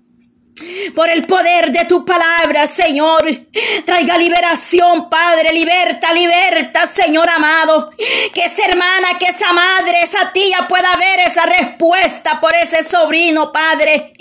por 0.95 1.09
el 1.09 1.25
poder 1.25 1.71
de 1.73 1.85
tu 1.85 2.04
palabra, 2.04 2.66
Señor. 2.66 3.25
Traiga 3.85 4.19
liberación, 4.19 5.09
Padre, 5.09 5.52
liberta, 5.52 6.12
liberta, 6.12 6.87
Señor 6.87 7.28
amado. 7.28 7.90
Que 8.33 8.45
esa 8.45 8.64
hermana, 8.64 9.19
que 9.19 9.26
esa 9.26 9.52
madre, 9.52 10.02
esa 10.02 10.33
tía 10.33 10.64
pueda 10.69 10.95
ver 10.97 11.21
esa 11.21 11.47
respuesta 11.47 12.40
por 12.40 12.54
ese 12.54 12.85
sobrino, 12.85 13.52
Padre. 13.52 14.12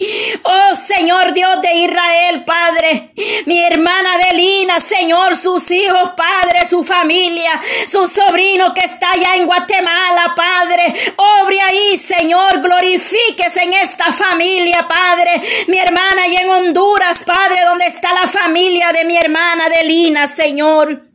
Oh, 0.44 0.76
Señor 0.76 1.34
Dios 1.34 1.62
de 1.62 1.74
Israel, 1.74 2.44
Padre. 2.46 3.12
Mi 3.46 3.64
hermana 3.64 4.18
Delina, 4.30 4.80
Señor, 4.80 5.36
sus 5.36 5.70
hijos, 5.72 6.12
Padre, 6.16 6.66
su 6.66 6.84
familia, 6.84 7.60
su 7.88 8.08
sobrino 8.08 8.74
que 8.74 8.86
está 8.86 9.12
allá 9.12 9.36
en 9.36 9.46
Guatemala, 9.46 10.34
Padre. 10.36 11.14
Obre 11.16 11.62
ahí, 11.62 11.98
Señor, 11.98 12.62
glorifíquese 12.62 13.64
en 13.64 13.74
esta 13.74 14.12
familia, 14.12 14.88
Padre. 14.88 15.42
Mi 15.68 15.78
hermana 15.78 16.28
y 16.32 16.36
en 16.36 16.50
Honduras, 16.50 17.24
Padre, 17.26 17.62
donde 17.66 17.86
está 17.88 18.14
la 18.14 18.28
familia 18.28 18.94
de 18.94 19.04
mi 19.04 19.18
hermana 19.18 19.66
Delina, 19.70 20.28
Señor. 20.28 21.11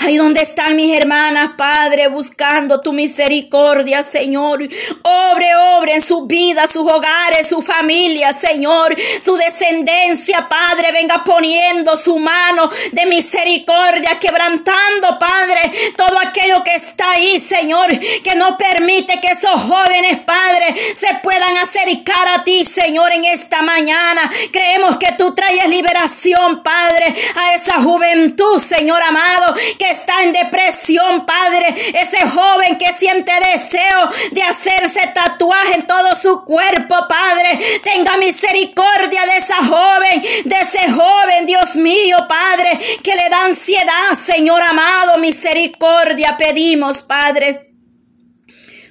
Ahí 0.00 0.18
donde 0.18 0.42
están 0.42 0.76
mis 0.76 0.96
hermanas, 0.96 1.52
Padre, 1.56 2.08
buscando 2.08 2.80
tu 2.80 2.92
misericordia, 2.92 4.02
Señor. 4.02 4.62
Obre, 5.02 5.56
obre 5.78 5.94
en 5.94 6.02
su 6.02 6.26
vida, 6.26 6.66
sus 6.68 6.82
hogares, 6.82 7.48
su 7.48 7.62
familia, 7.62 8.32
Señor. 8.32 8.94
Su 9.24 9.36
descendencia, 9.36 10.46
Padre, 10.48 10.92
venga 10.92 11.24
poniendo 11.24 11.96
su 11.96 12.18
mano 12.18 12.68
de 12.92 13.06
misericordia, 13.06 14.18
quebrantando, 14.20 15.18
Padre, 15.18 15.72
todo 15.96 16.18
aquello 16.18 16.62
que 16.62 16.74
está 16.74 17.12
ahí, 17.12 17.40
Señor, 17.40 17.98
que 17.98 18.36
no 18.36 18.58
permite 18.58 19.20
que 19.20 19.28
esos 19.28 19.60
jóvenes, 19.62 20.20
Padre, 20.20 20.74
se 20.94 21.14
puedan 21.22 21.56
acercar 21.56 22.28
a 22.28 22.44
ti, 22.44 22.64
Señor, 22.64 23.10
en 23.12 23.24
esta 23.24 23.62
mañana. 23.62 24.30
Creemos 24.52 24.98
que 24.98 25.14
tú 25.16 25.34
traes 25.34 25.68
liberación, 25.68 26.62
Padre, 26.62 27.14
a 27.34 27.54
esa 27.54 27.82
juventud, 27.82 28.60
Señor 28.60 29.02
amado 29.02 29.45
que 29.78 29.90
está 29.90 30.22
en 30.22 30.32
depresión, 30.32 31.26
Padre. 31.26 31.74
Ese 31.94 32.28
joven 32.28 32.76
que 32.78 32.92
siente 32.92 33.32
deseo 33.52 34.08
de 34.32 34.42
hacerse 34.42 35.00
tatuaje 35.14 35.74
en 35.74 35.86
todo 35.86 36.14
su 36.16 36.44
cuerpo, 36.44 36.96
Padre. 37.08 37.80
Tenga 37.82 38.16
misericordia 38.16 39.26
de 39.26 39.36
esa 39.36 39.56
joven, 39.56 40.22
de 40.44 40.56
ese 40.56 40.90
joven, 40.90 41.46
Dios 41.46 41.76
mío, 41.76 42.16
Padre, 42.28 42.78
que 43.02 43.14
le 43.14 43.28
da 43.28 43.44
ansiedad, 43.44 44.14
Señor 44.14 44.62
amado. 44.62 45.18
Misericordia 45.18 46.36
pedimos, 46.38 47.02
Padre. 47.02 47.65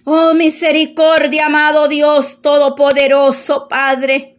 Oh, 0.07 0.35
misericordia, 0.35 1.47
amado 1.47 1.87
Dios 1.87 2.39
Todopoderoso, 2.43 3.67
Padre. 3.67 4.35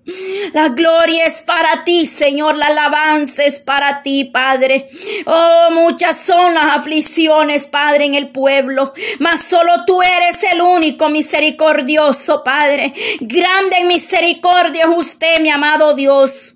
La 0.53 0.69
gloria 0.69 1.25
es 1.25 1.41
para 1.41 1.83
ti, 1.83 2.07
Señor. 2.07 2.57
La 2.57 2.67
alabanza 2.67 3.43
es 3.43 3.59
para 3.59 4.01
ti, 4.05 4.27
Padre. 4.27 4.87
Oh, 5.27 5.71
muchas 5.73 6.19
son 6.19 6.55
las 6.55 6.67
aflicciones, 6.67 7.67
Padre, 7.67 8.05
en 8.05 8.15
el 8.15 8.29
pueblo. 8.29 8.93
Mas 9.19 9.43
solo 9.43 9.85
tú 9.85 10.03
eres 10.03 10.45
el 10.45 10.61
único 10.61 11.09
misericordioso, 11.09 12.45
Padre. 12.45 12.93
Grande 13.19 13.79
en 13.79 13.89
misericordia 13.89 14.85
es 14.85 14.97
usted, 14.97 15.41
mi 15.41 15.51
amado 15.51 15.95
Dios. 15.95 16.56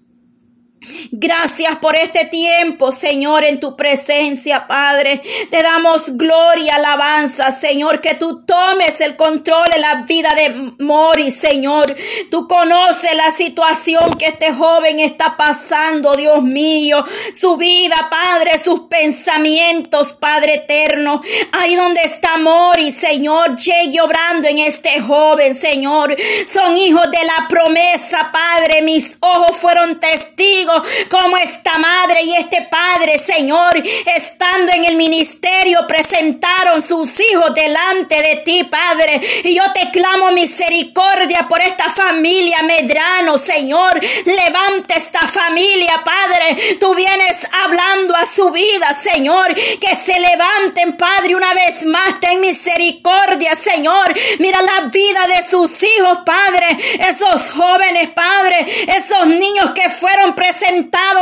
Gracias 1.13 1.77
por 1.77 1.95
este 1.95 2.25
tiempo, 2.25 2.91
Señor, 2.91 3.45
en 3.45 3.61
tu 3.61 3.77
presencia, 3.77 4.67
Padre. 4.67 5.21
Te 5.51 5.63
damos 5.63 6.17
gloria, 6.17 6.77
alabanza, 6.77 7.51
Señor, 7.53 8.01
que 8.01 8.15
tú 8.15 8.47
tomes 8.47 8.99
el 9.03 9.15
control 9.15 9.67
en 9.75 9.83
la 9.83 9.95
vida 10.09 10.31
de 10.35 10.73
Mori, 10.79 11.31
Señor. 11.31 11.95
Tú 12.31 12.49
conoces 12.49 13.15
la 13.15 13.31
situación 13.31 14.17
que 14.17 14.27
este 14.27 14.55
joven 14.55 15.01
está 15.01 15.37
pasando, 15.37 16.17
Dios 16.17 16.43
mío. 16.43 17.05
Su 17.35 17.59
vida, 17.59 18.09
Padre, 18.11 18.57
sus 18.57 18.83
pensamientos, 18.89 20.15
Padre 20.15 20.55
eterno. 20.55 21.21
Ahí 21.53 21.75
donde 21.75 22.01
está 22.05 22.39
Mori, 22.39 22.91
Señor, 22.91 23.55
llegue 23.55 24.01
obrando 24.01 24.49
en 24.49 24.61
este 24.61 24.99
joven, 25.01 25.55
Señor. 25.55 26.17
Son 26.51 26.75
hijos 26.79 27.11
de 27.11 27.25
la 27.25 27.49
promesa, 27.51 28.31
Padre. 28.33 28.81
Mis 28.81 29.19
ojos 29.21 29.59
fueron 29.59 30.01
testigos 30.01 30.70
como 31.11 31.37
esta 31.37 31.79
madre 31.79 32.23
y 32.23 32.37
este 32.37 32.62
padre, 32.71 33.19
Señor, 33.19 33.83
estando 34.17 34.73
en 34.73 34.85
el 34.85 34.97
ministerio, 34.97 35.87
presentaron 35.87 36.83
sus 36.83 37.19
hijos 37.21 37.55
delante 37.55 38.21
de 38.23 38.37
ti, 38.37 38.65
Padre. 38.65 39.21
Y 39.45 39.55
yo 39.55 39.62
te 39.73 39.91
clamo 39.91 40.31
misericordia 40.33 41.47
por 41.49 41.61
esta 41.61 41.91
familia 41.91 42.62
Medrano, 42.62 43.39
Señor. 43.39 44.00
Levante 44.25 44.95
esta 44.97 45.27
familia, 45.27 46.03
Padre. 46.05 46.77
Tú 46.79 46.95
vienes 46.95 47.47
hablando 47.62 48.15
a 48.17 48.27
su 48.27 48.50
vida, 48.50 48.95
Señor. 48.95 49.55
Que 49.55 49.97
se 49.97 50.19
levanten, 50.19 50.97
Padre, 50.97 51.35
una 51.35 51.55
vez 51.55 51.85
más. 51.85 52.21
Ten 52.21 52.41
misericordia, 52.41 53.57
Señor. 53.57 54.15
Mira 54.39 54.61
la 54.62 54.89
vida 54.89 55.27
de 55.27 55.49
sus 55.49 55.83
hijos, 55.83 56.19
Padre. 56.25 56.79
Esos 57.09 57.50
jóvenes, 57.50 58.11
Padre. 58.11 58.67
Esos 58.97 59.27
niños 59.27 59.73
que 59.75 59.89
fueron 59.91 60.35
presentados 60.35 60.60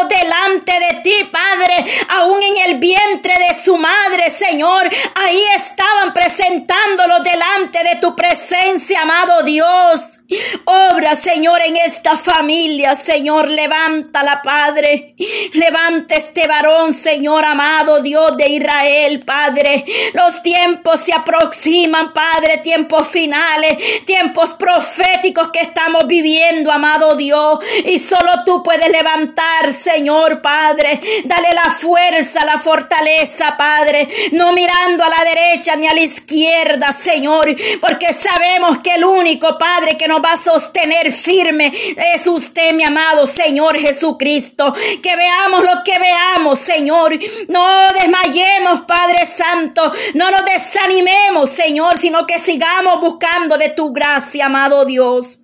delante 0.08 0.72
de 0.72 1.00
ti, 1.02 1.14
Padre, 1.30 1.74
aún 2.08 2.42
en 2.42 2.70
el 2.70 2.78
vientre 2.78 3.34
de 3.38 3.54
su 3.54 3.76
madre, 3.76 4.30
Señor. 4.30 4.88
Ahí 5.14 5.42
estaban 5.56 6.12
presentándolo 6.12 7.20
delante 7.20 7.82
de 7.84 7.96
tu 8.00 8.14
presencia, 8.16 9.02
amado 9.02 9.42
Dios. 9.42 10.17
Obra, 10.66 11.16
Señor, 11.16 11.62
en 11.62 11.76
esta 11.78 12.18
familia, 12.18 12.94
Señor, 12.94 13.48
levántala, 13.48 14.42
Padre. 14.42 15.14
Levanta 15.54 16.16
este 16.16 16.46
varón, 16.46 16.92
Señor, 16.92 17.46
amado 17.46 18.02
Dios 18.02 18.36
de 18.36 18.46
Israel, 18.48 19.20
Padre. 19.20 19.86
Los 20.12 20.42
tiempos 20.42 21.00
se 21.00 21.14
aproximan, 21.14 22.12
Padre, 22.12 22.58
tiempos 22.58 23.08
finales, 23.08 24.04
tiempos 24.04 24.52
proféticos 24.52 25.48
que 25.50 25.60
estamos 25.60 26.06
viviendo, 26.06 26.70
amado 26.70 27.16
Dios. 27.16 27.60
Y 27.86 27.98
solo 27.98 28.44
tú 28.44 28.62
puedes 28.62 28.90
levantar, 28.90 29.72
Señor, 29.72 30.42
Padre. 30.42 31.00
Dale 31.24 31.52
la 31.54 31.70
fuerza, 31.70 32.44
la 32.44 32.58
fortaleza, 32.58 33.56
Padre. 33.56 34.06
No 34.32 34.52
mirando 34.52 35.04
a 35.04 35.08
la 35.08 35.24
derecha 35.24 35.74
ni 35.76 35.86
a 35.86 35.94
la 35.94 36.00
izquierda, 36.00 36.92
Señor, 36.92 37.56
porque 37.80 38.12
sabemos 38.12 38.78
que 38.84 38.94
el 38.94 39.04
único, 39.04 39.56
Padre, 39.56 39.96
que 39.96 40.06
nos 40.06 40.17
va 40.20 40.32
a 40.32 40.36
sostener 40.36 41.12
firme 41.12 41.72
es 42.14 42.26
usted, 42.26 42.72
mi 42.72 42.84
amado 42.84 43.26
Señor 43.26 43.78
Jesucristo. 43.78 44.72
Que 45.02 45.16
veamos 45.16 45.64
lo 45.64 45.82
que 45.84 45.98
veamos, 45.98 46.58
Señor. 46.58 47.18
No 47.48 47.88
desmayemos, 47.92 48.82
Padre 48.82 49.26
Santo. 49.26 49.92
No 50.14 50.30
nos 50.30 50.44
desanimemos, 50.44 51.50
Señor, 51.50 51.98
sino 51.98 52.26
que 52.26 52.38
sigamos 52.38 53.00
buscando 53.00 53.58
de 53.58 53.70
tu 53.70 53.92
gracia, 53.92 54.46
amado 54.46 54.84
Dios. 54.84 55.38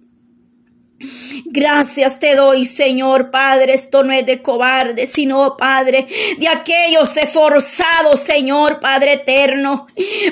Gracias 1.46 2.18
te 2.20 2.36
doy, 2.36 2.64
Señor 2.64 3.30
Padre. 3.30 3.74
Esto 3.74 4.04
no 4.04 4.12
es 4.12 4.24
de 4.24 4.42
cobarde, 4.42 5.06
sino, 5.06 5.56
Padre, 5.56 6.06
de 6.38 6.48
aquellos 6.48 7.16
esforzados, 7.16 8.20
Señor 8.20 8.80
Padre 8.80 9.14
eterno. 9.14 9.86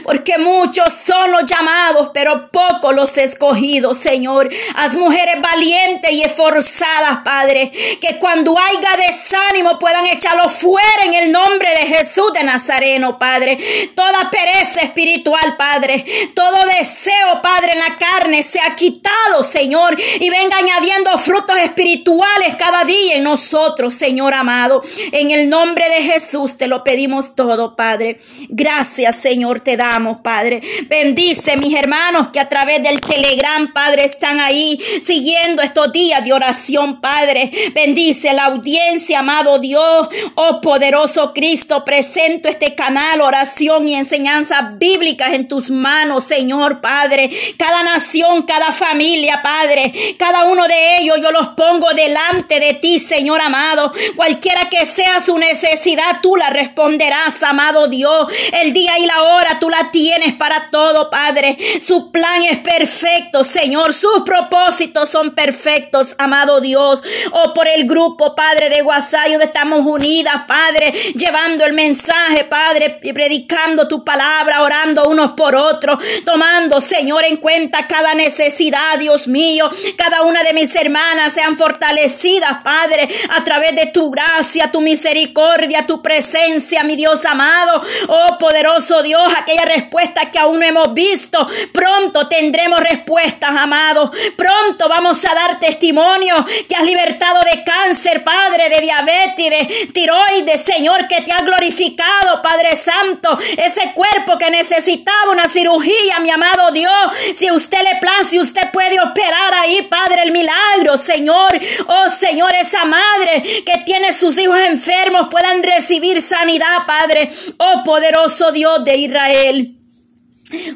Porque 0.05 0.39
muchos 0.39 0.93
son 0.93 1.33
los 1.33 1.45
llamados, 1.45 2.11
pero 2.15 2.51
pocos 2.51 2.95
los 2.95 3.17
escogidos, 3.19 3.99
Señor. 3.99 4.51
Haz 4.77 4.95
mujeres 4.95 5.37
valientes 5.41 6.13
y 6.13 6.23
esforzadas, 6.23 7.19
Padre. 7.25 7.71
Que 8.01 8.19
cuando 8.19 8.57
haya 8.57 9.07
desánimo 9.07 9.79
puedan 9.79 10.07
echarlo 10.07 10.49
fuera 10.49 11.05
en 11.05 11.15
el 11.15 11.33
nombre 11.33 11.71
de 11.71 11.87
Jesús 11.87 12.33
de 12.33 12.45
Nazareno, 12.45 13.19
Padre. 13.19 13.59
Toda 13.95 14.31
pereza 14.31 14.81
espiritual, 14.81 15.57
Padre. 15.57 16.05
Todo 16.35 16.57
deseo, 16.79 17.43
Padre, 17.43 17.73
en 17.73 17.79
la 17.81 17.97
carne 17.97 18.43
se 18.43 18.61
ha 18.61 18.75
quitado, 18.77 19.43
Señor. 19.43 20.01
Y 20.21 20.31
venga 20.31 20.62
añadiendo 20.63 21.17
frutos 21.19 21.57
espirituales 21.59 22.55
cada 22.57 22.85
día 22.85 23.17
en 23.17 23.25
nosotros, 23.25 23.95
Señor 23.95 24.35
amado. 24.35 24.83
En 25.11 25.31
el 25.31 25.49
nombre 25.49 25.89
de 25.89 26.03
Jesús 26.03 26.57
te 26.57 26.69
lo 26.69 26.85
pedimos 26.85 27.35
todo, 27.35 27.75
Padre. 27.75 28.21
Gracias, 28.49 29.17
Señor, 29.17 29.61
te 29.61 29.77
damos, 29.77 30.19
Padre. 30.19 30.63
Bendice 30.89 31.57
mis 31.57 31.75
hermanos 31.75 32.29
que 32.29 32.41
a 32.41 32.49
través 32.49 32.83
del 32.83 33.01
Telegram, 33.01 33.73
Padre, 33.73 34.05
están 34.05 34.41
ahí 34.41 34.81
siguiendo 35.05 35.63
estos 35.63 35.93
días 35.93 36.25
de 36.25 36.33
oración, 36.33 37.01
Padre. 37.01 37.51
Bendice 37.75 38.33
la 38.33 38.45
audiencia, 38.45 39.21
amado 39.21 39.59
Dios. 39.59 40.09
Oh 40.35 40.61
poderoso 40.61 41.33
Cristo, 41.35 41.85
presento 41.85 42.49
este 42.49 42.75
canal, 42.75 43.21
oración 43.21 43.89
y 43.89 43.95
enseñanzas 43.95 44.79
bíblicas 44.79 45.35
en 45.35 45.49
tus 45.49 45.71
manos, 45.71 46.25
Señor, 46.25 46.81
Padre. 46.81 47.31
Cada 47.59 47.83
nación, 47.83 48.43
cada 48.43 48.73
familia, 48.73 49.43
Padre. 49.43 50.17
Cada 50.19 50.42
uno 50.45 50.67
de 50.67 50.99
ellos 50.99 51.19
yo 51.23 51.31
los 51.31 51.49
pongo 51.49 51.91
delante 51.95 52.61
de 52.61 52.75
ti, 52.75 52.99
Señor 52.99 53.41
amado. 53.41 53.93
Cualquiera 54.17 54.69
que 54.69 54.87
sea 54.87 55.21
su 55.21 55.39
necesidad, 55.39 56.21
tú 56.23 56.37
la 56.37 56.51
responderás, 56.51 57.43
amado 57.43 57.89
Dios. 57.89 58.27
El 58.53 58.73
día 58.73 58.99
y 58.99 59.07
la 59.07 59.23
hora 59.23 59.59
tú 59.61 59.69
la 59.71 59.91
tienes 59.91 60.35
para 60.35 60.71
todo, 60.71 61.11
Padre. 61.11 61.57
Su 61.81 62.11
plan 62.11 62.43
es 62.45 62.59
perfecto, 62.59 63.45
Señor. 63.45 63.93
Sus 63.93 64.23
propósitos 64.25 65.09
son 65.09 65.35
perfectos, 65.35 66.15
amado 66.19 66.61
Dios. 66.61 67.03
O 67.31 67.55
por 67.55 67.69
el 67.69 67.87
grupo, 67.87 68.35
Padre, 68.35 68.71
de 68.71 68.83
WhatsApp, 68.83 69.29
donde 69.29 69.47
estamos 69.47 69.81
unidas, 69.85 70.45
Padre, 70.47 70.93
llevando 71.15 71.65
el 71.65 71.73
mensaje, 71.73 72.45
Padre, 72.45 73.01
predicando 73.15 73.89
tu 73.89 74.05
palabra, 74.05 74.63
orando 74.63 75.05
unos 75.05 75.33
por 75.33 75.55
otros, 75.55 76.03
tomando, 76.25 76.81
Señor, 76.81 77.25
en 77.25 77.37
cuenta 77.37 77.87
cada 77.87 78.15
necesidad, 78.15 78.99
Dios 78.99 79.27
mío, 79.27 79.71
cada 79.97 80.23
una 80.33 80.43
de 80.45 80.55
mis 80.55 80.75
hermanas 80.75 81.35
sean 81.35 81.59
fortalecidas, 81.59 82.63
Padre, 82.65 83.07
a 83.29 83.45
través 83.45 83.77
de 83.77 83.89
tu 83.89 84.11
gracia, 84.11 84.73
tu 84.73 84.81
misericordia, 84.81 85.87
tu 85.87 86.01
presencia, 86.01 86.83
mi 86.85 86.97
Dios 86.97 87.23
amado. 87.27 87.83
Oh 88.09 88.39
poderoso 88.39 89.03
Dios, 89.03 89.31
aquella 89.37 89.67
respuesta 89.67 90.31
que 90.31 90.39
aún 90.39 90.61
no 90.61 90.65
hemos 90.65 90.95
visto. 90.95 91.47
Pronto 91.75 92.29
tendremos 92.29 92.81
respuestas, 92.81 93.51
amado. 93.51 94.11
Pronto 94.35 94.89
vamos 94.89 95.23
a 95.27 95.35
dar 95.35 95.61
testimonio 95.61 96.35
que 96.67 96.77
has 96.77 96.85
libertado 96.85 97.41
de 97.43 97.63
cáncer, 97.63 98.25
Padre, 98.25 98.71
de 98.71 98.81
diabetes, 98.81 99.51
de 99.51 99.91
tiroides, 99.93 100.63
Señor, 100.63 101.09
que 101.09 101.21
te 101.21 101.33
ha 101.33 101.43
glorificado, 101.43 102.41
Padre 102.41 102.75
Santo. 102.77 103.39
Ese 103.59 103.93
cuerpo 103.93 104.39
que 104.39 104.51
necesitaba 104.51 105.31
una 105.31 105.47
cirugía, 105.47 106.21
mi 106.21 106.31
amado 106.31 106.73
Dios. 106.73 106.91
Si 107.37 107.51
usted 107.51 107.83
le 107.83 108.01
place, 108.01 108.41
usted 108.41 108.71
puede 108.73 108.99
operar 108.99 109.53
ahí, 109.53 109.83
Padre, 109.91 110.22
el 110.23 110.33
milagro, 110.33 110.97
Señor. 110.97 111.51
Oh 111.87 112.11
Señor, 112.11 112.53
esa 112.55 112.85
madre 112.85 113.63
que 113.65 113.83
tiene 113.85 114.13
sus 114.13 114.39
hijos 114.39 114.59
enfermos 114.59 115.29
puedan 115.31 115.63
recibir 115.63 116.21
sanidad, 116.23 116.87
Padre. 116.87 117.31
Oh 117.59 117.83
poderoso 117.85 118.53
Dios 118.53 118.85
de 118.85 118.97
Israel. 118.97 119.77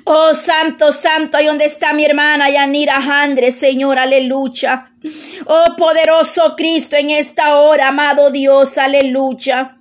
Oh 0.05 0.33
Santo, 0.35 0.93
Santo, 0.93 1.37
ahí 1.37 1.47
donde 1.47 1.67
está 1.67 1.93
mi 1.93 2.05
hermana 2.05 2.49
Yanira 2.49 2.97
Andre, 2.97 3.51
Señor, 3.51 3.99
aleluya. 3.99 4.93
Oh 5.47 5.77
poderoso 5.77 6.55
Cristo, 6.57 6.97
en 6.97 7.11
esta 7.11 7.57
hora, 7.57 7.89
amado 7.89 8.31
Dios, 8.31 8.79
aleluya. 8.79 9.77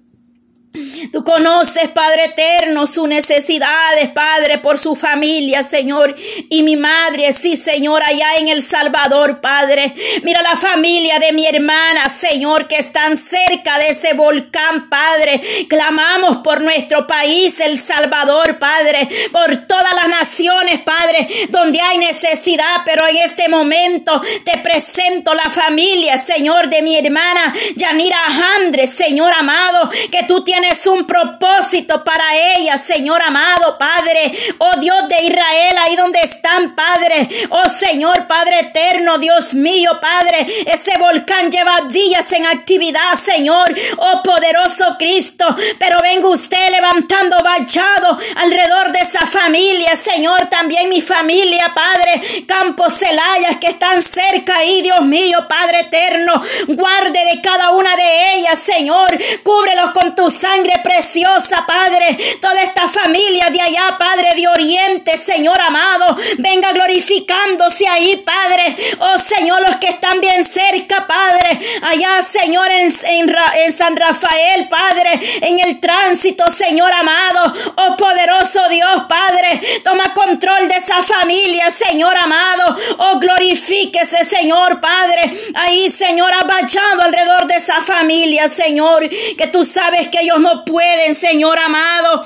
Tú 1.12 1.24
conoces, 1.24 1.90
Padre 1.92 2.26
eterno, 2.26 2.86
sus 2.86 3.08
necesidades, 3.08 4.10
Padre, 4.10 4.60
por 4.60 4.80
su 4.80 4.96
familia, 4.96 5.64
Señor. 5.64 6.16
Y 6.50 6.64
mi 6.64 6.76
madre, 6.76 7.32
sí, 7.34 7.56
Señor, 7.56 8.04
allá 8.04 8.36
en 8.38 8.48
El 8.48 8.62
Salvador, 8.62 9.42
Padre. 9.42 9.94
Mira 10.24 10.42
la 10.42 10.56
familia 10.56 11.20
de 11.20 11.32
mi 11.34 11.46
hermana, 11.46 12.10
Señor, 12.10 12.68
que 12.68 12.78
están 12.78 13.18
cerca 13.18 13.78
de 13.80 13.90
ese 13.90 14.14
volcán, 14.14 14.90
Padre. 14.90 15.42
Clamamos 15.70 16.38
por 16.38 16.62
nuestro 16.62 17.08
país, 17.08 17.60
El 17.60 17.80
Salvador, 17.82 18.58
Padre. 18.60 19.08
Por 19.32 19.68
todas 19.68 19.94
las 19.96 20.08
naciones, 20.08 20.82
Padre, 20.82 21.28
donde 21.50 21.80
hay 21.82 21.98
necesidad. 21.98 22.82
Pero 22.86 23.08
en 23.08 23.18
este 23.18 23.48
momento 23.50 24.22
te 24.44 24.60
presento 24.60 25.34
la 25.34 25.50
familia, 25.50 26.18
Señor, 26.18 26.70
de 26.70 26.82
mi 26.82 26.98
hermana 26.98 27.54
Yanira 27.76 28.18
Andres, 28.58 28.92
Señor 28.92 29.32
amado, 29.34 29.90
que 30.12 30.24
tú 30.24 30.44
tienes 30.44 30.65
tienes 30.66 30.88
un 30.88 31.06
propósito 31.06 32.04
para 32.04 32.24
ellas, 32.58 32.82
Señor 32.82 33.22
amado, 33.22 33.78
Padre. 33.78 34.32
Oh 34.58 34.80
Dios 34.80 35.08
de 35.08 35.26
Israel, 35.26 35.78
ahí 35.80 35.96
donde 35.96 36.20
están, 36.22 36.74
Padre. 36.76 37.28
Oh 37.50 37.70
Señor, 37.70 38.26
Padre 38.26 38.62
eterno, 38.62 39.18
Dios 39.20 39.54
mío, 39.54 39.92
Padre. 40.02 40.48
Ese 40.66 40.98
volcán 40.98 41.52
lleva 41.52 41.82
días 41.90 42.32
en 42.32 42.46
actividad, 42.46 43.14
Señor. 43.24 43.74
Oh 43.98 44.24
poderoso 44.24 44.96
Cristo. 44.98 45.46
Pero 45.78 46.02
venga 46.02 46.28
usted 46.30 46.72
levantando 46.72 47.38
vallado 47.44 48.18
alrededor 48.36 48.92
de 48.92 49.00
esa 49.00 49.28
familia, 49.28 49.96
Señor. 49.96 50.48
También 50.48 50.90
mi 50.90 51.02
familia, 51.02 51.74
Padre. 51.76 52.46
Campos 52.48 52.94
Celayas 52.94 53.58
que 53.58 53.68
están 53.68 54.02
cerca 54.02 54.58
ahí, 54.58 54.82
Dios 54.82 55.02
mío, 55.02 55.46
Padre 55.48 55.82
eterno. 55.82 56.42
Guarde 56.68 57.20
de 57.34 57.42
cada 57.42 57.72
una 57.72 57.96
de 57.96 58.36
ellas, 58.38 58.58
Señor. 58.58 59.18
Cúbrelos 59.44 59.92
con 59.92 60.16
tu 60.16 60.30
sangre 60.56 60.80
preciosa, 60.84 61.66
Padre. 61.66 62.38
Toda 62.40 62.62
esta 62.62 62.88
familia 62.88 63.48
de 63.50 63.62
allá, 63.62 63.98
Padre 63.98 64.36
de 64.36 64.48
Oriente, 64.48 65.18
Señor 65.18 65.60
amado. 65.60 66.16
Venga 66.38 66.72
glorificándose 66.72 67.88
ahí, 67.88 68.24
Padre. 68.26 68.76
Oh 69.00 69.18
Señor, 69.20 69.62
los 69.62 69.76
que 69.78 69.88
están 69.88 70.22
bien 70.22 70.46
cerca, 70.46 71.06
Padre. 71.08 71.60
Allá, 71.82 72.22
Señor, 72.24 72.72
en, 72.72 72.94
en, 73.04 73.74
San 73.74 73.96
Rafael, 73.96 74.68
Padre. 74.70 75.20
En 75.42 75.60
el 75.60 75.80
tránsito, 75.80 76.46
Señor 76.52 76.92
amado. 76.94 77.54
Oh 77.76 77.98
poderoso 77.98 78.70
Dios, 78.70 79.04
Padre. 79.10 79.82
Toma 79.84 80.14
control 80.14 80.68
de 80.68 80.76
esa 80.76 81.04
familia, 81.04 81.70
Señor 81.72 82.16
amado. 82.16 82.78
Oh 82.98 83.20
glorifíquese, 83.20 84.24
Señor, 84.26 84.80
Padre. 84.80 85.34
Ahí, 85.56 85.90
Señor, 85.90 86.32
abachado 86.34 87.02
alrededor 87.02 87.48
de 87.48 87.56
esa 87.56 87.82
familia, 87.82 88.48
Señor. 88.48 89.10
Que 89.10 89.48
tú 89.52 89.66
sabes 89.66 90.08
que 90.10 90.22
ellos 90.22 90.45
no 90.46 90.64
pueden, 90.64 91.16
Señor 91.16 91.58
amado. 91.58 92.24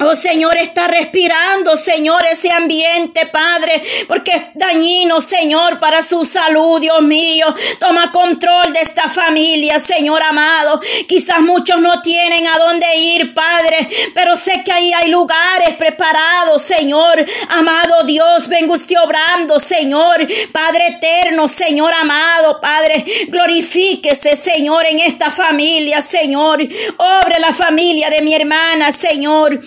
Oh 0.00 0.16
Señor, 0.16 0.56
está 0.56 0.88
respirando, 0.88 1.76
Señor, 1.76 2.24
ese 2.30 2.50
ambiente, 2.50 3.26
Padre, 3.26 3.80
porque 4.08 4.32
es 4.32 4.42
dañino, 4.54 5.20
Señor, 5.20 5.78
para 5.78 6.02
su 6.02 6.24
salud, 6.24 6.80
Dios 6.80 7.00
mío. 7.00 7.54
Toma 7.78 8.10
control 8.10 8.72
de 8.72 8.80
esta 8.80 9.08
familia, 9.08 9.78
Señor 9.78 10.20
amado. 10.20 10.80
Quizás 11.06 11.40
muchos 11.40 11.80
no 11.80 12.02
tienen 12.02 12.44
a 12.48 12.58
dónde 12.58 12.96
ir, 12.96 13.34
Padre, 13.34 13.88
pero 14.14 14.34
sé 14.34 14.62
que 14.64 14.72
ahí 14.72 14.92
hay 14.92 15.10
lugares 15.10 15.76
preparados, 15.76 16.62
Señor. 16.62 17.24
Amado 17.48 18.04
Dios, 18.04 18.48
venga 18.48 18.72
usted 18.72 18.96
obrando, 18.98 19.60
Señor. 19.60 20.26
Padre 20.50 20.88
eterno, 20.88 21.46
Señor 21.46 21.94
amado, 21.94 22.60
Padre, 22.60 23.04
glorifíquese, 23.28 24.34
Señor, 24.34 24.86
en 24.86 24.98
esta 24.98 25.30
familia, 25.30 26.02
Señor. 26.02 26.62
Obre 26.96 27.38
la 27.38 27.52
familia 27.52 28.10
de 28.10 28.22
mi 28.22 28.34
hermana, 28.34 28.90
Señor. 28.90 29.60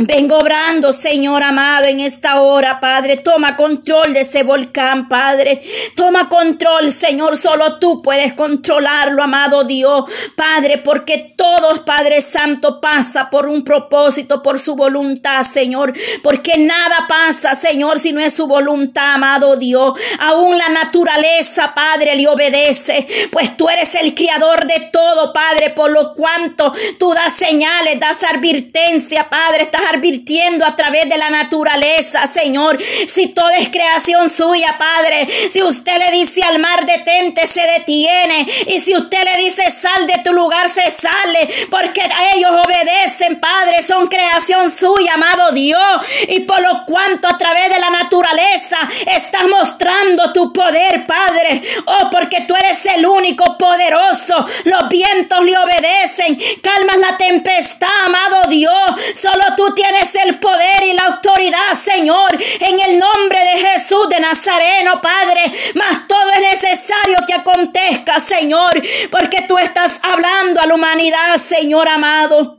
Vengo 0.00 0.38
obrando, 0.38 0.92
Señor 0.92 1.42
amado, 1.42 1.86
en 1.86 1.98
esta 1.98 2.40
hora, 2.40 2.78
Padre. 2.78 3.16
Toma 3.16 3.56
control 3.56 4.12
de 4.12 4.20
ese 4.20 4.44
volcán, 4.44 5.08
Padre. 5.08 5.60
Toma 5.96 6.28
control, 6.28 6.92
Señor. 6.92 7.36
Solo 7.36 7.80
tú 7.80 8.00
puedes 8.00 8.34
controlarlo, 8.34 9.24
amado 9.24 9.64
Dios, 9.64 10.04
Padre, 10.36 10.78
porque 10.78 11.34
todo, 11.36 11.84
Padre 11.84 12.20
Santo, 12.20 12.80
pasa 12.80 13.28
por 13.28 13.48
un 13.48 13.64
propósito, 13.64 14.40
por 14.40 14.60
su 14.60 14.76
voluntad, 14.76 15.44
Señor. 15.44 15.92
Porque 16.22 16.58
nada 16.58 17.06
pasa, 17.08 17.56
Señor, 17.56 17.98
si 17.98 18.12
no 18.12 18.20
es 18.20 18.34
su 18.34 18.46
voluntad, 18.46 19.14
amado 19.14 19.56
Dios. 19.56 19.94
Aún 20.20 20.56
la 20.56 20.68
naturaleza, 20.68 21.74
Padre, 21.74 22.14
le 22.14 22.28
obedece. 22.28 23.04
Pues 23.32 23.56
tú 23.56 23.68
eres 23.68 23.92
el 23.96 24.14
criador 24.14 24.64
de 24.64 24.90
todo, 24.92 25.32
Padre, 25.32 25.70
por 25.70 25.90
lo 25.90 26.14
cuanto 26.14 26.72
tú 27.00 27.12
das 27.14 27.32
señales, 27.32 27.98
das 27.98 28.22
advertencia, 28.22 29.28
Padre. 29.28 29.64
Estás 29.64 29.87
advirtiendo 29.94 30.66
a 30.66 30.76
través 30.76 31.08
de 31.08 31.18
la 31.18 31.30
naturaleza, 31.30 32.26
Señor. 32.26 32.78
Si 33.06 33.28
todo 33.28 33.50
es 33.50 33.68
creación 33.68 34.30
suya, 34.30 34.76
Padre. 34.78 35.26
Si 35.50 35.62
usted 35.62 35.98
le 35.98 36.10
dice 36.12 36.42
al 36.42 36.58
mar 36.58 36.84
detente, 36.86 37.46
se 37.46 37.60
detiene. 37.60 38.46
Y 38.66 38.78
si 38.80 38.96
usted 38.96 39.24
le 39.24 39.42
dice 39.42 39.62
sal 39.80 40.06
de 40.06 40.18
tu 40.24 40.32
lugar, 40.32 40.68
se 40.68 40.90
sale. 40.92 41.48
Porque 41.70 42.02
a 42.02 42.34
ellos 42.34 42.50
obedecen, 42.50 43.40
Padre. 43.40 43.82
Son 43.82 44.06
creación 44.08 44.70
suya, 44.70 45.14
amado 45.14 45.52
Dios. 45.52 46.02
Y 46.28 46.40
por 46.40 46.60
lo 46.60 46.84
cuanto 46.84 47.28
a 47.28 47.38
través 47.38 47.68
de 47.70 47.78
la 47.78 47.90
naturaleza 47.90 48.76
estás 49.06 49.44
mostrando 49.48 50.32
tu 50.32 50.52
poder, 50.52 51.06
Padre. 51.06 51.62
Oh, 51.86 52.10
porque 52.10 52.42
tú 52.42 52.54
eres 52.56 52.84
el 52.86 53.06
único 53.06 53.56
poderoso. 53.58 54.46
Los 54.64 54.88
vientos 54.88 55.44
le 55.44 55.56
obedecen. 55.56 56.38
Calmas 56.62 56.96
la 56.98 57.16
tempestad, 57.16 57.88
amado 58.06 58.48
Dios. 58.48 58.90
Solo 59.20 59.54
tú 59.56 59.74
tienes 59.78 60.12
el 60.24 60.40
poder 60.40 60.82
y 60.84 60.92
la 60.92 61.04
autoridad, 61.06 61.74
Señor, 61.80 62.32
en 62.34 62.80
el 62.80 62.98
nombre 62.98 63.38
de 63.38 63.64
Jesús 63.64 64.08
de 64.08 64.18
Nazareno, 64.18 65.00
Padre. 65.00 65.52
Mas 65.74 66.08
todo 66.08 66.32
es 66.32 66.40
necesario 66.40 67.18
que 67.26 67.34
acontezca, 67.34 68.18
Señor, 68.18 68.70
porque 69.10 69.44
tú 69.46 69.56
estás 69.56 70.00
hablando 70.02 70.60
a 70.60 70.66
la 70.66 70.74
humanidad, 70.74 71.36
Señor 71.36 71.88
amado. 71.88 72.58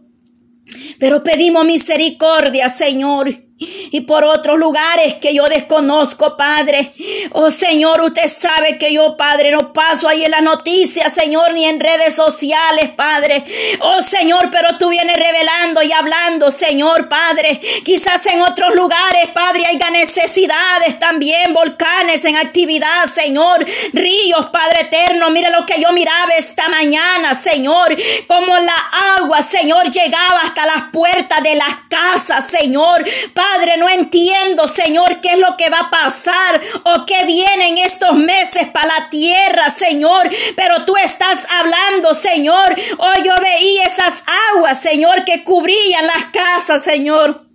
Pero 0.98 1.22
pedimos 1.22 1.66
misericordia, 1.66 2.70
Señor 2.70 3.49
y 3.60 4.02
por 4.02 4.24
otros 4.24 4.58
lugares 4.58 5.16
que 5.16 5.34
yo 5.34 5.46
desconozco, 5.46 6.38
Padre. 6.38 6.94
Oh 7.32 7.52
Señor, 7.52 8.02
usted 8.02 8.32
sabe 8.32 8.78
que 8.78 8.94
yo, 8.94 9.18
Padre, 9.18 9.52
no 9.52 9.74
paso 9.74 10.08
ahí 10.08 10.24
en 10.24 10.32
las 10.32 10.42
noticias, 10.42 11.14
Señor, 11.14 11.54
ni 11.54 11.66
en 11.66 11.80
redes 11.80 12.16
sociales, 12.16 12.92
Padre. 12.96 13.44
Oh 13.82 14.02
Señor, 14.02 14.50
pero 14.52 14.78
tú 14.78 14.90
vienes 14.90 15.18
revelando 15.18 15.84
y 15.84 15.92
hablando, 15.92 16.52
Señor, 16.52 17.10
Padre. 17.10 17.60
Quizás 17.84 18.26
en 18.28 18.42
otros 18.42 18.76
lugares, 18.76 19.30
Padre, 19.34 19.66
haya 19.68 19.90
necesidades 19.90 20.98
también, 20.98 21.54
volcanes 21.54 22.24
en 22.24 22.38
actividad, 22.38 23.06
Señor. 23.14 23.66
Ríos, 23.92 24.50
Padre 24.52 24.82
eterno. 24.82 25.30
Mira 25.32 25.50
lo 25.50 25.66
que 25.66 25.82
yo 25.82 25.92
miraba 25.92 26.32
esta 26.38 26.70
mañana, 26.70 27.36
Señor. 27.36 27.96
Como 28.28 28.58
la 28.58 29.18
agua, 29.18 29.42
Señor, 29.42 29.92
llegaba 29.92 30.42
hasta 30.46 30.66
las 30.66 30.84
puertas 30.94 31.44
de 31.44 31.56
las 31.56 31.76
casas, 31.90 32.46
Señor. 32.50 33.04
Padre, 33.34 33.49
Padre, 33.54 33.78
no 33.78 33.90
entiendo, 33.90 34.68
Señor, 34.68 35.22
qué 35.22 35.30
es 35.30 35.40
lo 35.40 35.58
que 35.58 35.70
va 35.70 35.80
a 35.80 35.90
pasar 35.90 36.62
o 36.84 37.06
qué 37.06 37.26
viene 37.26 37.70
en 37.70 37.78
estos 37.80 38.14
meses 38.16 38.68
para 38.72 38.88
la 38.88 39.10
tierra, 39.10 39.70
Señor. 39.70 40.30
Pero 40.56 40.86
tú 40.86 40.96
estás 40.98 41.40
hablando, 41.50 42.14
Señor. 42.14 42.76
Hoy 42.98 43.24
yo 43.24 43.34
veía 43.42 43.84
esas 43.84 44.24
aguas, 44.54 44.82
Señor, 44.82 45.24
que 45.26 45.44
cubrían 45.44 46.06
las 46.06 46.26
casas, 46.26 46.84
Señor. 46.84 47.48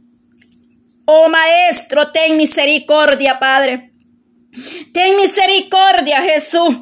Oh 1.07 1.28
Maestro, 1.28 2.11
ten 2.11 2.37
misericordia, 2.37 3.38
Padre. 3.38 3.92
Ten 4.92 5.16
misericordia, 5.16 6.22
Jesús. 6.22 6.76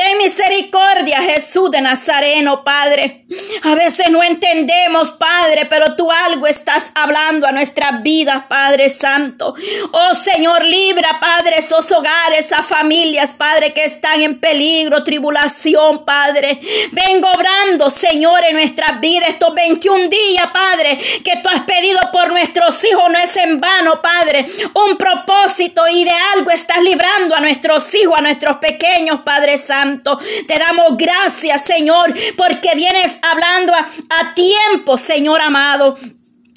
Ten 0.00 0.16
misericordia, 0.16 1.20
Jesús 1.20 1.70
de 1.70 1.82
Nazareno, 1.82 2.64
Padre. 2.64 3.26
A 3.62 3.74
veces 3.74 4.10
no 4.10 4.22
entendemos, 4.22 5.12
Padre, 5.12 5.66
pero 5.66 5.94
tú 5.94 6.10
algo 6.10 6.46
estás 6.46 6.84
hablando 6.94 7.46
a 7.46 7.52
nuestras 7.52 8.02
vidas, 8.02 8.44
Padre 8.48 8.88
Santo. 8.88 9.54
Oh 9.92 10.14
Señor, 10.14 10.64
libra, 10.64 11.20
Padre, 11.20 11.56
esos 11.58 11.92
hogares, 11.92 12.50
a 12.50 12.62
familias, 12.62 13.34
Padre, 13.34 13.74
que 13.74 13.84
están 13.84 14.22
en 14.22 14.40
peligro, 14.40 15.04
tribulación, 15.04 16.02
Padre. 16.06 16.58
Vengo 16.92 17.30
obrando, 17.30 17.90
Señor, 17.90 18.42
en 18.48 18.56
nuestras 18.56 18.98
vidas 19.00 19.28
estos 19.28 19.54
21 19.54 20.08
días, 20.08 20.46
Padre, 20.50 20.98
que 21.22 21.36
tú 21.42 21.48
has 21.50 21.64
pedido 21.64 21.98
por 22.10 22.30
nuestros 22.30 22.82
hijos, 22.84 23.04
no 23.10 23.18
es 23.18 23.36
en 23.36 23.60
vano, 23.60 24.00
Padre. 24.00 24.46
Un 24.72 24.96
propósito 24.96 25.86
y 25.88 26.04
de 26.04 26.14
algo 26.36 26.50
estás 26.52 26.82
librando 26.82 27.34
a 27.34 27.40
nuestros 27.40 27.94
hijos, 27.94 28.18
a 28.18 28.22
nuestros 28.22 28.56
pequeños, 28.56 29.20
Padre 29.20 29.58
Santo. 29.58 29.89
Te 29.98 30.58
damos 30.58 30.96
gracias, 30.96 31.64
Señor, 31.64 32.14
porque 32.36 32.74
vienes 32.74 33.18
hablando 33.22 33.72
a, 33.74 34.34
tiempo, 34.34 34.96
Señor 34.96 35.40
amado. 35.40 35.96